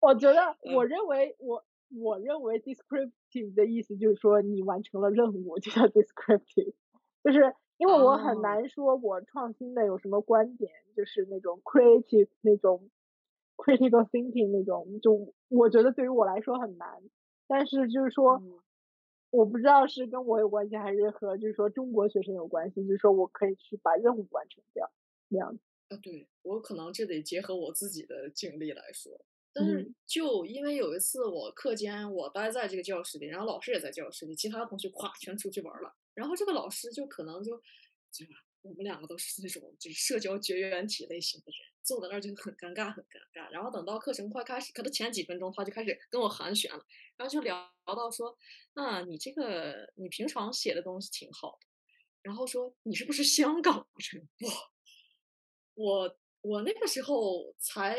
[0.00, 1.64] 我觉得我认为我。
[1.94, 6.72] 我认为 descriptive 的意思就是说你完成了任务就叫 descriptive，
[7.22, 12.88] 就是因为我很难说我创新的有什么观点，就是那种 creative 那种
[13.62, 17.02] critical thinking 那种，就我觉得对于我来说很难。
[17.46, 18.42] 但是就是说，
[19.30, 24.90] 我不知道是跟我有关系还是和就是说中国学生有关系，就是说我可以去把任务完成掉
[25.28, 25.62] 那样子。
[25.88, 29.24] 啊，对我可能这得结合我自己的经历来说。
[29.54, 37.60] 但是就因为有一次我课间我待在这个教室里，然后老师也在教室里，其他同学咵全出去玩了，然后这个老师就可能就，
[38.16, 38.34] 对吧？
[38.62, 43.50] 我们两个都是那种就是社交绝缘体类型的人，坐在那儿就很尴尬，很尴尬。
[43.52, 46.84] 然后等到课程快开始，可能前几分钟他就开始跟我寒暄了，
[47.16, 47.56] 然后就聊
[47.86, 48.36] 聊到说，
[48.74, 51.66] 那你这个你平常写的东西挺好的，
[52.22, 54.28] 然后说你是不是香港人？
[54.40, 54.50] 我
[55.74, 57.98] 我我那个时候才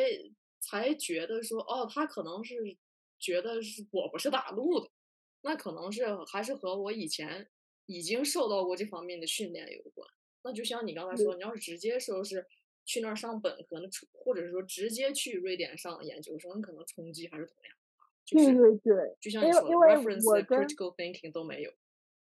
[0.60, 2.78] 才觉得说，哦，他可能是
[3.20, 4.90] 觉得是我不是大陆的，
[5.42, 7.50] 那可能是还是和我以前
[7.86, 10.10] 已经受到过这方面的训练有关。
[10.44, 12.48] 那就像你刚才说，你要是直接说是。
[12.86, 17.76] 去那儿上本科，那或者是说直接去瑞典上研究生，可能冲击还是同样。
[18.26, 21.72] 对对对，就像你说的，reference、critical thinking 都没有。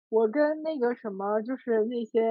[0.09, 2.21] 我跟那个什么，就是那些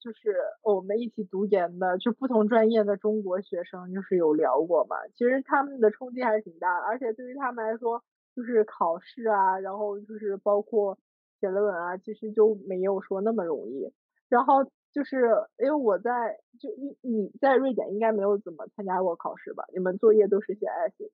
[0.00, 4.96] 就是我们一起读研的，就不同专业的中国学生，就是有聊过嘛。
[5.14, 8.02] 其实他们的冲击还是挺大的，而且对于他们来说，
[8.34, 10.98] 就是考试啊，然后就是包括
[11.40, 13.92] 写论文啊，其实就没有说那么容易。
[14.28, 14.70] 然后。
[14.92, 15.16] 就是
[15.58, 19.64] 因为我在就你你在瑞典应该没有怎么参加过考试吧？
[19.74, 21.10] 你们作业都是写 essay，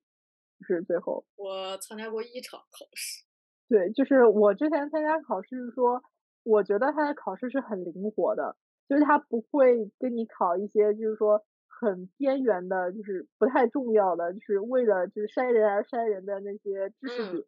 [0.59, 3.25] 就是最后我参加过一场考试。
[3.67, 6.01] 对，就是我之前参加考试是说，
[6.43, 8.55] 我觉得他的考试是很灵活的，
[8.87, 17.45] 就是他不会跟你考一些就是说很边缘的，就是不太重要的，就是为了就是筛人而筛人的那些知识点。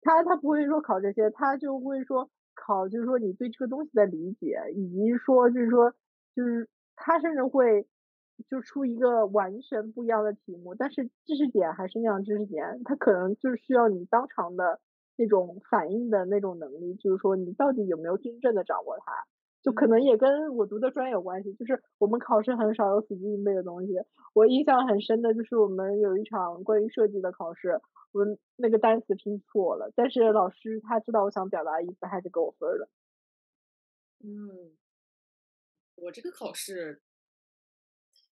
[0.00, 2.28] 他他不会说考这些，他就会说。
[2.54, 5.94] 考就是说你对这个东西的理解，以及说就是说
[6.34, 7.86] 就是他甚至会
[8.48, 14.80] 就出一个完全不一样的题目，但是知识点还是那样知识点，他可能就是需要你当场的
[15.16, 19.12] 那种反应的那种能力，就是说你到底有没有真正的掌握它。
[19.62, 23.92] 就可能也跟我读的专业有关系，就是我们考试很少有死记硬背的东西。
[24.34, 27.80] 我印象很深的就是我们有一场关于设计的考试，
[28.12, 28.24] 我
[28.56, 32.88] 那个单词拼错了，但是老师他知道我想表达的意思，还是给我分了。
[34.24, 34.76] 嗯，
[35.96, 37.02] 我这个考试，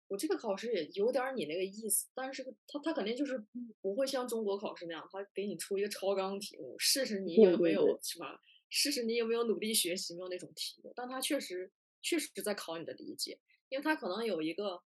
[0.08, 3.44] 我这个考试也有点你那个意思，但是他他肯定就是
[3.80, 8.40] 不会像中国考试那样，他给你出一个超纲题目，试试你有没有是吧？
[8.74, 11.70] 试试你有没有努力学习，没有那种题目，但他确实
[12.00, 14.82] 确实是在考你的理解，因为他可能有一个，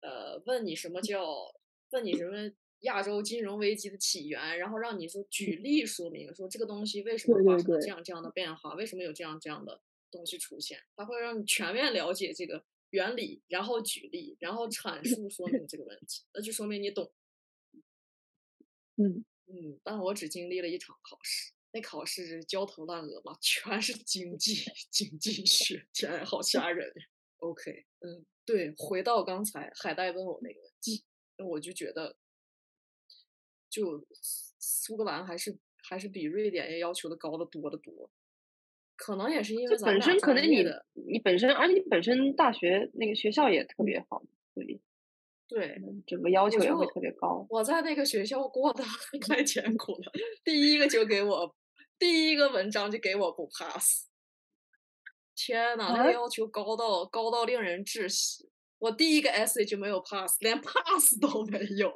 [0.00, 1.22] 呃，问你什么叫，
[1.90, 8.02] 问你什么亚洲金融危机的起源，然后让你说举例说明，说这个东西为什么发生了这样。
[8.02, 15.46] 这样的变化，为什么有这样这样的东西出现，他会让你全面了解这个原理，然后举例，然后阐述说。
[15.48, 17.12] 明这个问题，那就说明你懂。
[18.96, 19.24] 嗯。
[19.48, 21.52] 嗯，但我只经历了一场考试。
[21.76, 24.54] 那考试焦头烂额嘛，全是经济
[24.90, 26.90] 经济学，天，好吓人。
[27.36, 31.04] OK，嗯，对，回到刚才海带问我那个问题，
[31.36, 32.16] 我就觉得，
[33.68, 34.06] 就
[34.58, 38.10] 苏格兰还是还是比瑞典要要求的高的多的多。
[38.96, 44.22] 可能也是因为本身可能你的你本身，而且你本身大学那个学校也特别好，
[44.54, 44.80] 所以。
[45.48, 47.46] 对，整个要求也会特别高。
[47.48, 48.82] 我在那个学校过得
[49.28, 50.12] 太艰苦了，
[50.42, 51.54] 第一个就给我，
[51.98, 54.06] 第一个文章就给我不 pass。
[55.34, 58.50] 天呐，那要求高到高到令人窒息。
[58.78, 61.90] 我第一个 essay 就没有 pass，连 pass 都没有。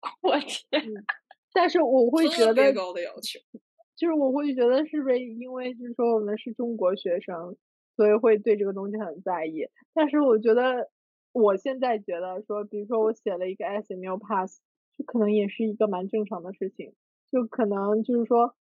[0.22, 0.82] 我天！
[1.52, 3.40] 但是我会觉得高的要求，
[3.96, 7.56] 就是我会觉得是不是因为就是说我们是中国学生，
[7.96, 9.68] 所以会对这个东西很在意。
[9.94, 10.90] 但是我觉得。
[11.32, 14.60] 我现在觉得说，比如说我写了一个 essay 没有 pass，
[14.96, 16.94] 就可能也是一个蛮正常的事情。
[17.30, 18.56] 就可能就是说，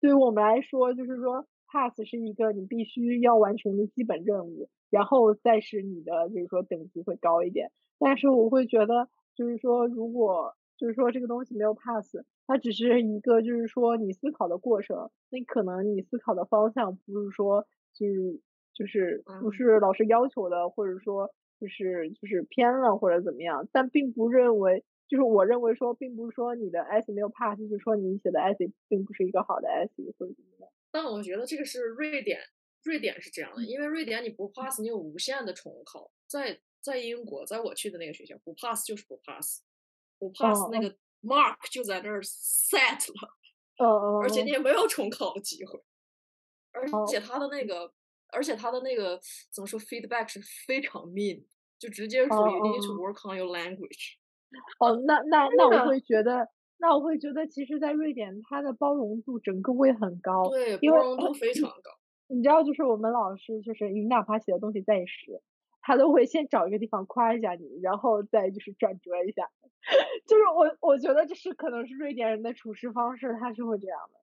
[0.00, 7.70] 对于我们来说，就是说 pass 是一个你必须要完成的基本任务，然后再是你的就是说等级会高一点。
[7.98, 18.40] 但是我会觉得，就是说如果就是说这个东西没有 pass，它只是一个就是说你思考的过程，那可能你思考的方向不是说就是
[18.74, 21.30] 就是不是老师要求的，或者说。
[21.60, 30.70] 就是就是偏了或者怎么样，但并不认为，就是我认为说，并不是说你的 essay 没有 pass，就是说你写的 essay 并不是一个好的 essay 或者怎么样。
[30.92, 32.40] 但我觉得这个是瑞典，
[32.84, 36.12] 瑞典是这样的，因为瑞典你不 pass，你有无限的重考。
[36.28, 39.62] 在在英国，在我去的那个学校，不 pass 就是不 pass，
[40.18, 43.34] 不 pass 那个 mark 就在那儿 set 了，
[43.78, 45.82] 哦而且你也没有重考的机会，
[46.72, 47.92] 而且他的那个。
[48.32, 49.20] 而且他的那个
[49.52, 51.44] 怎么说，feedback 是非常 mean，
[51.80, 54.19] 就直接属于 need to work on your language。
[54.78, 56.48] 哦，那那那我会觉得，
[56.78, 61.90] 那我会觉得，其实，在瑞典，它的包容度整个会很高，对，包容度非常高。
[62.28, 65.42] 你知道，就是我们老师，就是你哪怕写的东西再实，
[65.82, 69.50] 他都会先找一个地方夸一下你，然后再就是转折一下。
[70.26, 74.20] 就是我我觉得这是可能是瑞典人的处事方式，他是会这样的。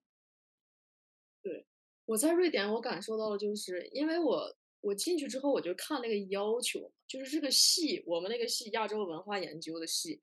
[1.44, 1.66] 对。
[2.06, 10.22] 我在瑞典，我感受到的就是，因为我我进去之后我就看那个要求，就是这个系，我们那个系亚洲文化研究的系，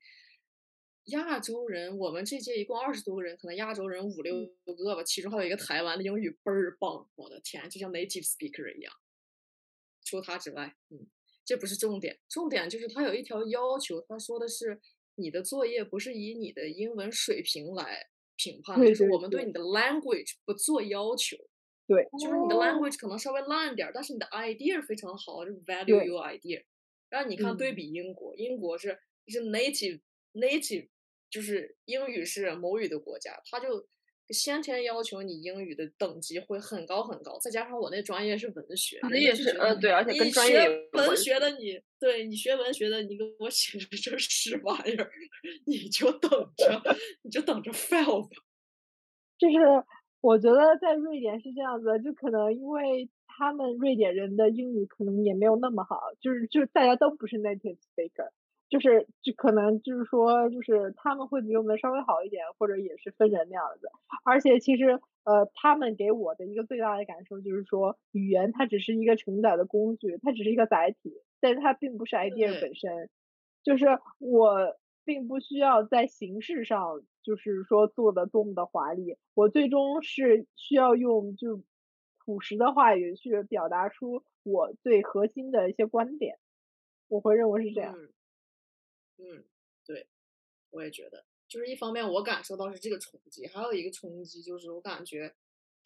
[1.05, 8.93] 亚洲人，我们这届一共二十多个人，可能亚洲人五六个吧，其中还有一个台湾的英语倍儿棒，我的天，就像 native speaker 一样。
[10.03, 11.07] 除他之外，嗯，
[11.43, 14.79] 这不是重点，重点就是他有一条要求，他说的是
[15.15, 21.37] 你的作业不是以你的英文水平来评判，就是我们对你的 language 不做要求。
[21.87, 26.63] 对，就是你的 language 可能稍微烂点儿，但是你的 idea 非常好，就 value your idea。
[27.09, 30.01] 然后你看对比英国，英国是是 native
[30.33, 30.89] native，
[31.29, 33.87] 就是英语是母语的国家，他就
[34.29, 37.37] 先天要求你英语的等级会很高很高。
[37.39, 45.11] 再加上我那专业是文学，那也是嗯对，而且跟专业文学的你，对你学文学的，你给我写这屎玩意儿，
[45.67, 46.81] 你就等着，
[47.21, 48.29] 你就等着 fail 吧。
[49.37, 49.55] 就是。
[50.21, 58.29] 我觉得在瑞典是这样子，就可能因为他们瑞典人的英语可能也没有那么好，就是就是大家都不是 native speaker，
[58.69, 63.87] 就是就可能就是说就是他们会比我们稍微好一点，或者也是分人那样子。
[64.23, 73.09] 而且其实呃，他们给我的一个最大的感受就是说，语言它只是一个承载的工具，它只是一个载体，但是它并不是 idea 本身。
[73.63, 73.85] 就是
[74.19, 74.75] 我。
[75.07, 79.17] 并不需要在形式上，就是说做的多么的华丽。
[79.33, 81.63] 我最终是需要用就
[82.19, 86.37] 朴实的话语去表达出我最核心的一些观点。
[87.07, 87.97] 我会认为是这样。
[89.17, 89.43] 嗯，
[89.85, 90.07] 对，
[90.69, 95.35] 我也觉得，就是一方面我感受到是这个冲击，还有一个冲击就是我感觉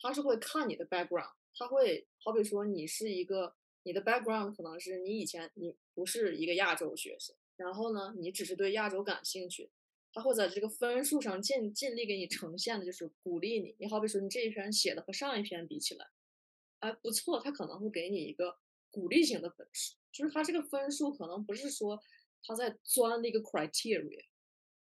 [0.02, 7.36] 他是会看你的 background，他会好比说你是一个你的 background 可能是你以前你不是一个亚洲学生。
[7.58, 9.70] 然后呢，你只是对亚洲感兴趣，
[10.12, 13.76] 他会在这个分数上尽尽力给你呈现的就是鼓励你。
[13.80, 16.07] 你好比说你这一篇写的和上一篇比起来，
[16.80, 18.57] 哎不错，他可能会给你一个
[18.89, 21.99] 鼓励型的分数，就是他这个分数可能不是说
[22.43, 24.26] 他在钻那个 criteria，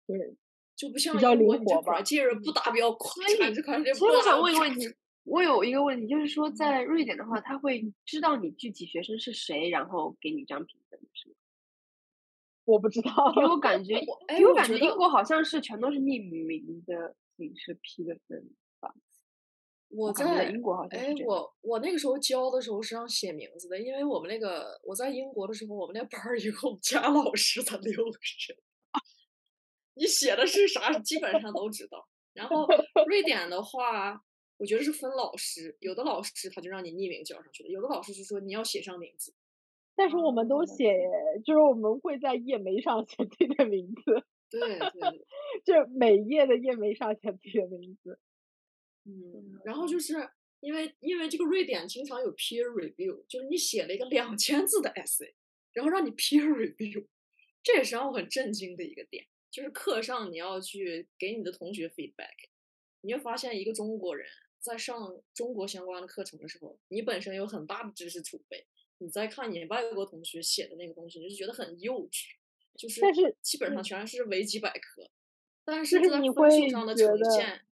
[0.05, 0.35] 对，
[0.75, 3.93] 就不像英国你这 criteria 不达标，夸这 criteria。
[3.95, 4.93] 所以我想问一个问题，
[5.23, 11.35] 我有一个问题，就是说在瑞典的话，他会知道你具体学生是谁，然后给你一张评分，是吗？
[12.65, 18.49] 我不知道， 给我感觉，给我感觉英国好像是全都是匿名的形式批的分
[18.79, 18.93] 吧。
[19.89, 28.57] 我在英国好像哎，我我那个时候教的时候是让写名字的，因为我们那个我在英国的时候，我们那班儿一共加老师才六个人，
[29.95, 32.07] 你写的是啥，基本上都知道。
[32.33, 32.65] 然后
[33.07, 34.19] 瑞典的话，
[34.57, 39.31] 我觉得是分老师，有的老师他就让你匿名交上去的，有的老师就说你要写上名字。
[39.95, 40.91] 但是我们都写，
[41.45, 44.25] 就是我们会在页眉上写自己的名字。
[44.49, 44.79] 对对，
[45.65, 48.19] 就是每页的页眉上写自己的名字。
[49.05, 50.13] 嗯，然后就是
[50.61, 55.33] 因为因为这个瑞典经常有 peer review，就是你写了一个两千字的 essay，
[55.73, 57.05] 然后让你 peer review，
[57.61, 59.25] 这也是让我很震惊的一个点。
[59.51, 62.49] 就是课上你要去给你的同学 feedback，
[63.01, 64.27] 你会发现一个中国人
[64.59, 68.65] 在上中国相关的课程的时候，你本身有很大的知识储备。
[69.03, 72.27] 你再看你外国同学写的那个东西，你就觉得很幼稚，
[72.77, 75.11] 就是但是基本上全是维基百科，
[75.65, 77.65] 但是在分数上的呈现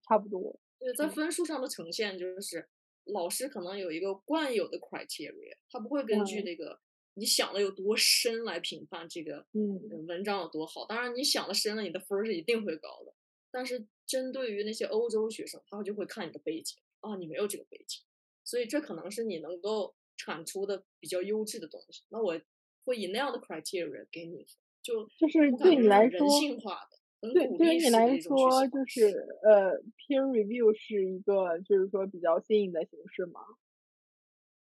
[0.00, 0.58] 差不多。
[0.78, 2.66] 对，在分数上的呈现就是
[3.04, 6.80] 老师可能有一个惯有的 criteria，他不会根据那个
[7.12, 10.86] 你想的有多深来评判这个嗯文章有多好。
[10.86, 13.12] 当然你想的深了，你的分是一定会高的。
[13.50, 18.02] 但是针对于那些欧洲学生，他就会看你的背景啊，你没有这个背景，
[18.42, 19.94] 所以这可能是你能够。
[20.18, 22.38] 产出的比较优质的东西，那我
[22.84, 24.44] 会以那样的 criteria 给你，
[24.82, 33.40] 就就是对你来说，人性化的，对对于你来说，就是呃，peer review 是一个就是说比较新颖的形式吗？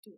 [0.04, 0.14] 对，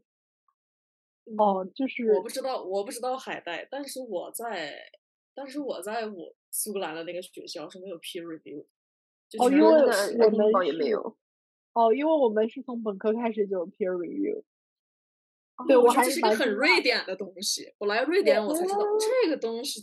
[1.38, 4.92] 哦，就是我不知道，我不知道海带，但是我在，
[5.34, 8.66] 但是我在我苏格兰的那个学校是没有 peer review，
[9.40, 11.18] 哦，因为我们也没有，
[11.74, 14.44] 哦，因为我们是从本科开始就有 peer review。
[15.68, 17.74] 对，我还是一个很瑞典的东西。
[17.80, 18.80] 我来瑞典，我才知道
[19.24, 19.82] 这个东西。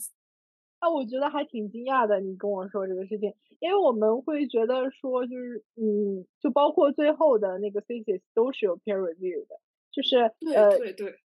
[0.78, 2.20] 啊，我觉得还挺惊讶的。
[2.20, 9.58] 你跟我说这个事情，因为我们会觉得说，就是嗯，就包括最后的那个 thesis 都是有 peer review 的，
[9.90, 10.18] 就是
[10.54, 11.18] 呃，对对，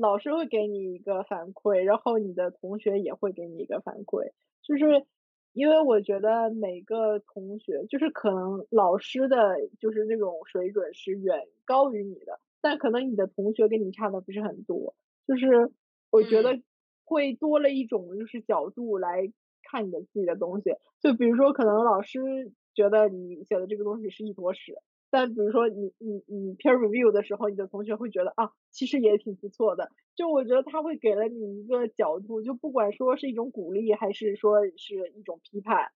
[0.00, 4.30] 老师会给你一个反馈，然后你的同学也会给你一个反馈。
[4.62, 5.04] 就是
[5.52, 12.40] 因为我觉得每个同学，就是可能老师的就是那种水准是远高于你的。
[12.60, 14.94] 但可能你的同学跟你差的不是很多，
[15.26, 15.72] 就是
[16.10, 16.60] 我觉得
[17.04, 19.32] 会多了一种就是角度来
[19.62, 20.70] 看你的自己的东西。
[21.00, 24.74] 就比如说，可能老师觉得你写的这个东西是一坨屎，
[25.10, 29.90] 但比如说你你你 peer review 的时候，你的同学会觉得啊，其实也挺不错的。
[30.16, 35.92] 就我觉得他会给了你一个角度，就不管说是一种鼓励，还是说是一种批判，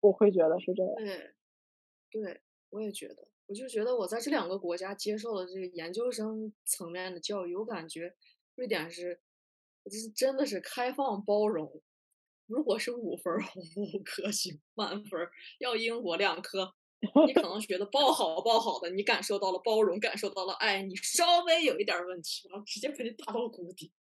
[0.00, 0.94] 我会觉得是这样。
[0.96, 1.34] 对，
[2.10, 2.40] 对，
[2.70, 8.14] 我也觉得，我就觉得我在这两个国家接受了这个研究生层面的教育，我感觉
[8.56, 9.20] 瑞典是，
[9.84, 11.82] 就是真的是开放包容。
[12.46, 13.32] 如果是五分
[13.76, 15.20] 五颗星满分，
[15.58, 16.74] 要英国两颗。
[17.26, 23.92] 你可能觉得报好爆好的，你感受到了包容，感受到了爱，你稍微有一点问题，然后直接把你打到谷底。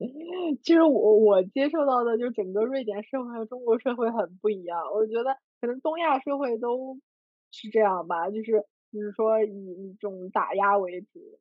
[0.64, 4.80] 其实我我接受到的，就整个瑞典社会和中国社会很不一样。
[4.94, 6.98] 我觉得可能东亚社会都
[7.50, 8.52] 是这样吧，就是
[8.92, 11.40] 就是说以一种打压为主。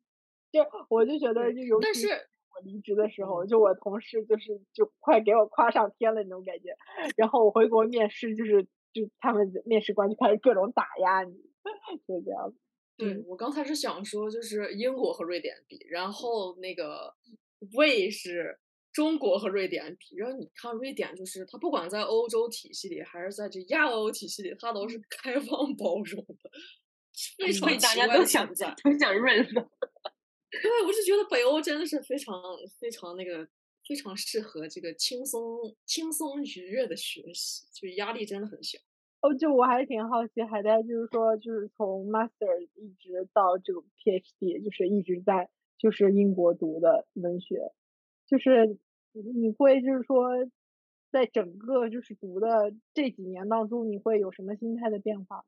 [0.52, 6.76] 就我就觉得，就尤其是我离职的时候，就我同事就是就快给我夸上天了那种感觉。
[7.16, 8.68] 然后我回国面试，就是。
[8.92, 11.32] 就他们面试官就开始各种打压你，
[12.08, 12.52] 就这样。
[12.98, 17.14] 对我刚才是想说，就是英国和瑞典比，然后那个
[17.78, 18.58] 魏是
[18.92, 26.50] 中国和瑞典比，然后你看瑞典，就是它不管在欧洲体系里，还是在这亚欧体系里，它都是 开放包容的，
[27.38, 29.68] 非常大家都想 在，都想认的。
[30.52, 32.42] 对，我是觉得北欧真的是非常
[32.80, 33.48] 非常那个。
[33.88, 38.78] 非常适合这个轻松、轻松愉悦的学习，就是压力真的很小。
[39.22, 47.72] 哦，就我还挺好奇，海带就是说，就是从 master 一直到这个 PhD，就是一直在就是英国读的文学，
[48.30, 48.78] 就是
[49.14, 50.30] 你会就是说，
[51.12, 55.44] 在整个就是读的这几年当中，你会有什么心态的变化吗？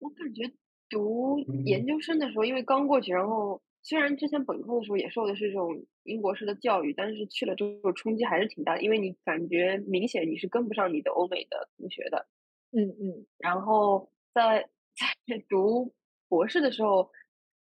[0.00, 0.52] 我感觉
[0.90, 3.62] 读研究生的时候，因为刚过去，然后。
[3.86, 12.26] 虽然之前本科的时候也受的是这种英国式的教育，但是去了之后冲击还是挺大的，因为你感觉明显你是跟不上你的欧美的同学的。
[12.72, 13.26] 嗯嗯。
[13.36, 14.70] 然后在
[15.28, 15.92] 在读
[16.30, 17.10] 博士的时候，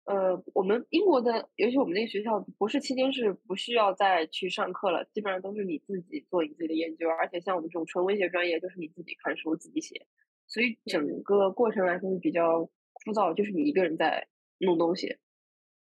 [0.05, 10.07] 呃，我们英国的，尤其我们那个学校，博士期间是不需要再去上课了，基本上都是你自己做你自己的研究，而且像我们这种纯文学专业，就是你自己看书自己写，
[10.47, 14.29] 所以整个过程来说是比较枯燥，就是你一个人在
[14.59, 15.17] 弄东西。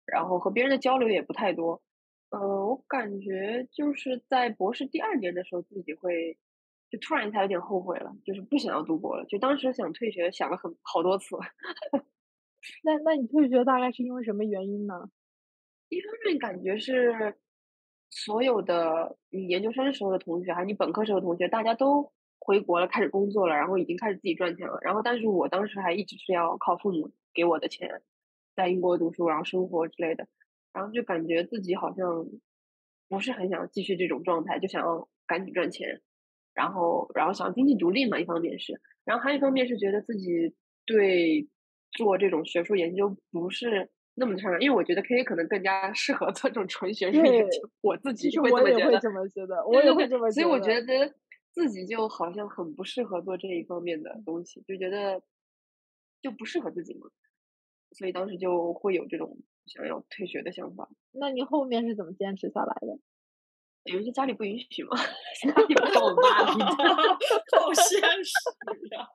[0.04, 1.82] 然后和别人的交流也不太多，
[2.30, 6.38] 呃，我感觉就是在博士第二年的时候，自己会
[6.88, 9.24] 就突然一下有点后悔了，就是不想要读博了。
[9.26, 11.34] 就当时想退学，想了很好多次。
[12.82, 15.10] 那那你退学大概是因为什么原因呢？
[15.88, 17.36] 一方面感觉是
[18.10, 24.78] 所有的你研究生时候的同学，还有你本科时候的同学，大家都回国了，开始工作了，然后已经开始自己赚钱了。
[24.82, 28.02] 然后，但是我当时还一直是要靠父母给我的钱。
[28.56, 30.26] 在英国读书，然后生活之类的，
[30.72, 32.26] 然后就感觉自己好像
[33.06, 36.00] 不是很想继续这种状态，就想要赶紧赚钱，
[36.54, 40.54] 然后然后想经济独立嘛，一方面是，然后还有一方面是觉得自己
[40.86, 41.46] 对
[41.92, 51.14] 做这种学术研究不是那么的擅长，因为我觉得 K 可能更加适合 做这种纯学术研究，我自己会这么觉得，这么觉得，我也会这么觉得，所以我觉得
[51.52, 55.22] 自己就好像很不适合做这一方面的东西，就觉得
[56.22, 57.08] 就不适合自己嘛。
[57.92, 60.88] 所以当时就会有这种想要退学的想法。
[61.12, 62.98] 那你后面是怎么坚持下来的？
[63.84, 64.96] 因为家里不允许嘛
[65.40, 68.32] 家里不让我妈，好现实
[68.90, 69.06] 呀。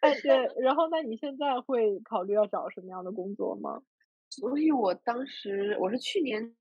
[0.00, 3.82] 哎，对，然后那你现在会考虑要找什么样的工作吗？
[4.28, 6.54] 所以我当时我是去年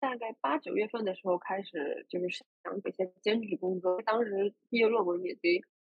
[0.00, 4.00] 大概八九月份的时候开始，就是想找一些兼职工作。
[4.02, 5.36] 当时毕业论文也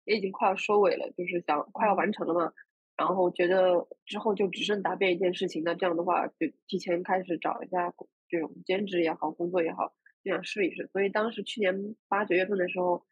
[0.04, 2.52] 也已经快要收尾了，就是想快要完成了嘛。
[2.96, 7.94] 然后觉得之后就只剩答辩一件事情，那这样的话就提前开始找一下
[8.28, 10.86] 这种兼职也好，工作也好，就想试一试。
[10.92, 13.02] 所以当时去年八九月份的时候，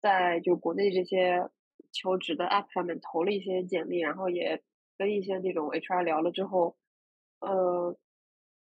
[0.00, 1.50] 在就国内这些
[1.94, 4.62] 求职的 app 上面投了一些简历，然后也
[4.98, 6.76] 跟一些那种 HR 聊了之后，
[7.40, 7.96] 呃，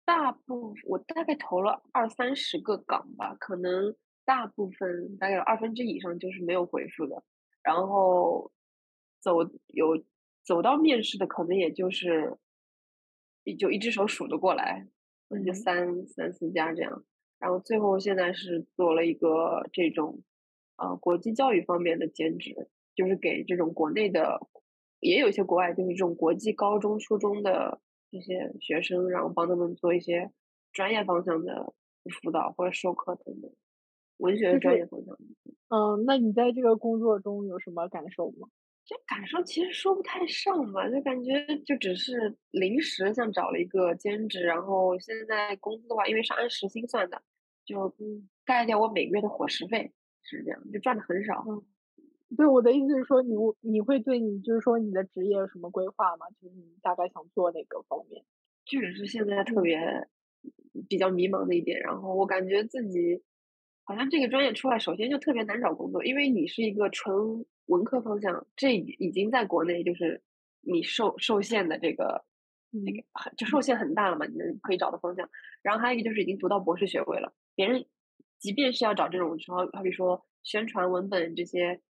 [0.04, 3.96] 大部我大概投了二三十个岗吧，可能
[4.26, 7.22] 大部分大概有二分之以上就是没有回复的，
[7.62, 8.52] 然后
[9.20, 9.38] 走
[9.68, 10.04] 有。
[10.46, 12.36] 走到面试的可能也就是，
[13.44, 14.86] 也就一只手数得过来，
[15.42, 17.02] 就三三四家这样。
[17.38, 20.22] 然后最后现在是做了一个这种，
[20.76, 24.40] 呃，国际教育方面的兼职，就是给这种国内的，
[25.00, 27.80] 也有一些国外，就是这种国际高中、初中的
[28.10, 30.30] 这些学生，然后帮他们做一些
[30.72, 31.74] 专业方向的
[32.22, 33.50] 辅导或者授课等等，
[34.18, 35.16] 文学专业方向。
[35.68, 38.48] 嗯，那你在这个工作中有什么感受吗？
[38.84, 41.32] 就感受其实说不太上吧，就感觉
[41.64, 47.22] 就只是临时像找了一个兼职，然后现在工资的话，因为是按时薪算的，
[47.64, 47.96] 就
[48.44, 49.90] 盖掉我每个月的伙食费，
[50.22, 51.42] 是这样，就赚的很少。
[52.36, 56.26] 对我的意思是说，你你会对你就是说你的职业有什么规划吗？
[56.40, 58.24] 就是你大概想做哪个方面？
[58.64, 59.78] 这个是现在特别
[60.88, 61.80] 比较迷茫的一点。
[61.80, 63.22] 然后我感觉自己
[63.84, 70.22] 好像这个专业出来，首先就特别难找工作，因为你是一个纯文科方向，这已经在国内就是
[70.60, 72.24] 你受受限的这个
[72.70, 73.04] 那个
[73.36, 75.28] 就受限很大了嘛，你能可以找的方向。
[75.62, 77.84] 然后还有一个就是已经读到博士学位了，别人
[78.38, 81.80] 即便是要找这种说，好比说宣传文本这些。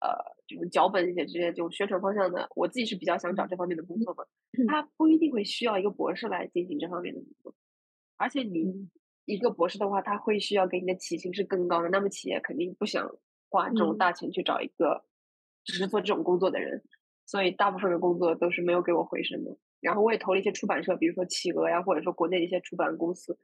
[0.00, 0.08] 呃，
[0.46, 4.24] 就是脚本写这些就宣传方向的，我自己是比较想找这方面的工作嘛。
[4.68, 7.54] 他不一定会需要一个博士来进行这方面的工作，
[8.16, 8.88] 而且你
[9.24, 11.88] 一个博士的话，他会需要给你的起薪是更高的。
[11.88, 13.10] 那么企业肯定不想
[13.48, 15.04] 花这种大钱去找一个
[15.64, 16.82] 只是做这种工作的人，
[17.26, 19.56] 所以大部分的工作都是没有给我回声的。
[19.80, 23.38] 然后我也投了一些出版社，比如说企鹅呀，或者说国内的一些出版公司，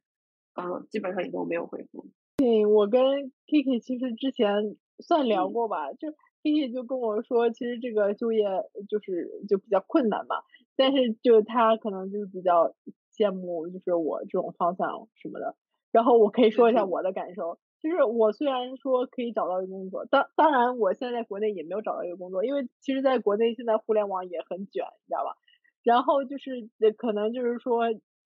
[0.55, 2.07] 嗯，基本上也都没有回复。
[2.37, 3.01] 对，我跟
[3.47, 6.09] Kiki 其实之前算聊过吧，就。
[6.43, 8.45] K K 就跟我说，其实这个就业
[8.89, 10.43] 就是就比较困难嘛，
[10.77, 12.75] 但是就他可能就是比较
[13.17, 15.55] 羡慕，就是我这种方向什么的。
[15.93, 25.37] 然后我可以说一下我的感受，就是我虽然说可以找到一个工作，当当然我现在在国内也没有找到一个工作，因为其实在国内现在互联网也很卷，你知道吧？
[25.85, 27.85] 然后就是可能就是说，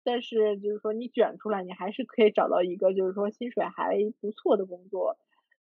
[0.05, 5.17] 但是就是说你卷出来，你还是可以找到一个就是说薪水还不错的工作，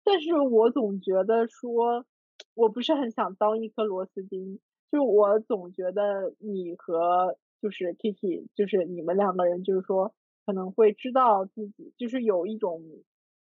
[0.04, 2.06] 但是我总觉得说。
[2.54, 4.60] 我不是很想当一颗螺丝钉，
[4.92, 10.14] 就我总觉得你和就是 Kiki，就是你们两个人，就是说
[10.46, 12.82] 可能会知道自己，就是有一种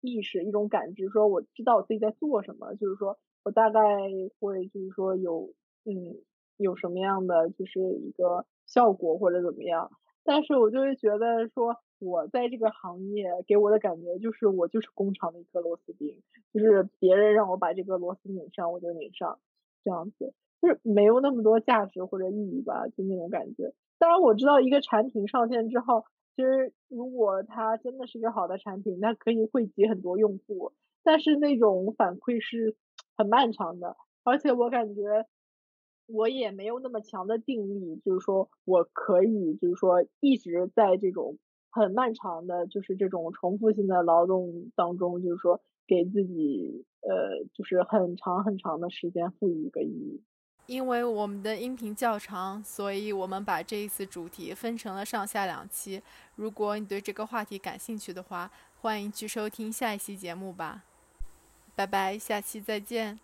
[0.01, 3.81] 意识、一种感知，说我知道我自己在做什么，就是说我大概
[4.41, 5.53] 会就是说有
[5.85, 6.23] 嗯
[6.57, 9.91] 有什么样的就是一个效果或者怎么样，
[10.25, 11.77] 但是我就会觉得说。
[11.99, 16.21] 我在这个行业给我的感觉就是我就是工厂的一颗螺丝钉，
[16.53, 19.39] 就是别人让我把这个螺丝拧上我就拧上，
[19.83, 23.73] 这样子就是没有那么多价值或者意义吧，就那种感觉。
[23.99, 26.05] 当然我知道一个产品上线之后，
[26.37, 30.73] 其实如果它真的是一个好的产品，那可以惠及很多用户，
[31.03, 32.77] 但是那种反馈是
[33.17, 35.27] 很漫长的，而且我感觉
[36.07, 41.39] 我也没有那么强的定力，就是说我可以就是说一直在这种。
[41.75, 50.23] 很漫长的，就是这种重复性的劳动当中，就是说给自己呃，就是很长很长的时间赋予一个意义。
[50.67, 56.01] 因为我们的音频较长，所以我们把这一次主题分成了上下两期。
[56.37, 58.51] 如果你对这个话题感兴趣的话，
[58.81, 60.85] 欢迎去收听下一期节目吧。
[61.75, 63.24] 拜拜，下期再见。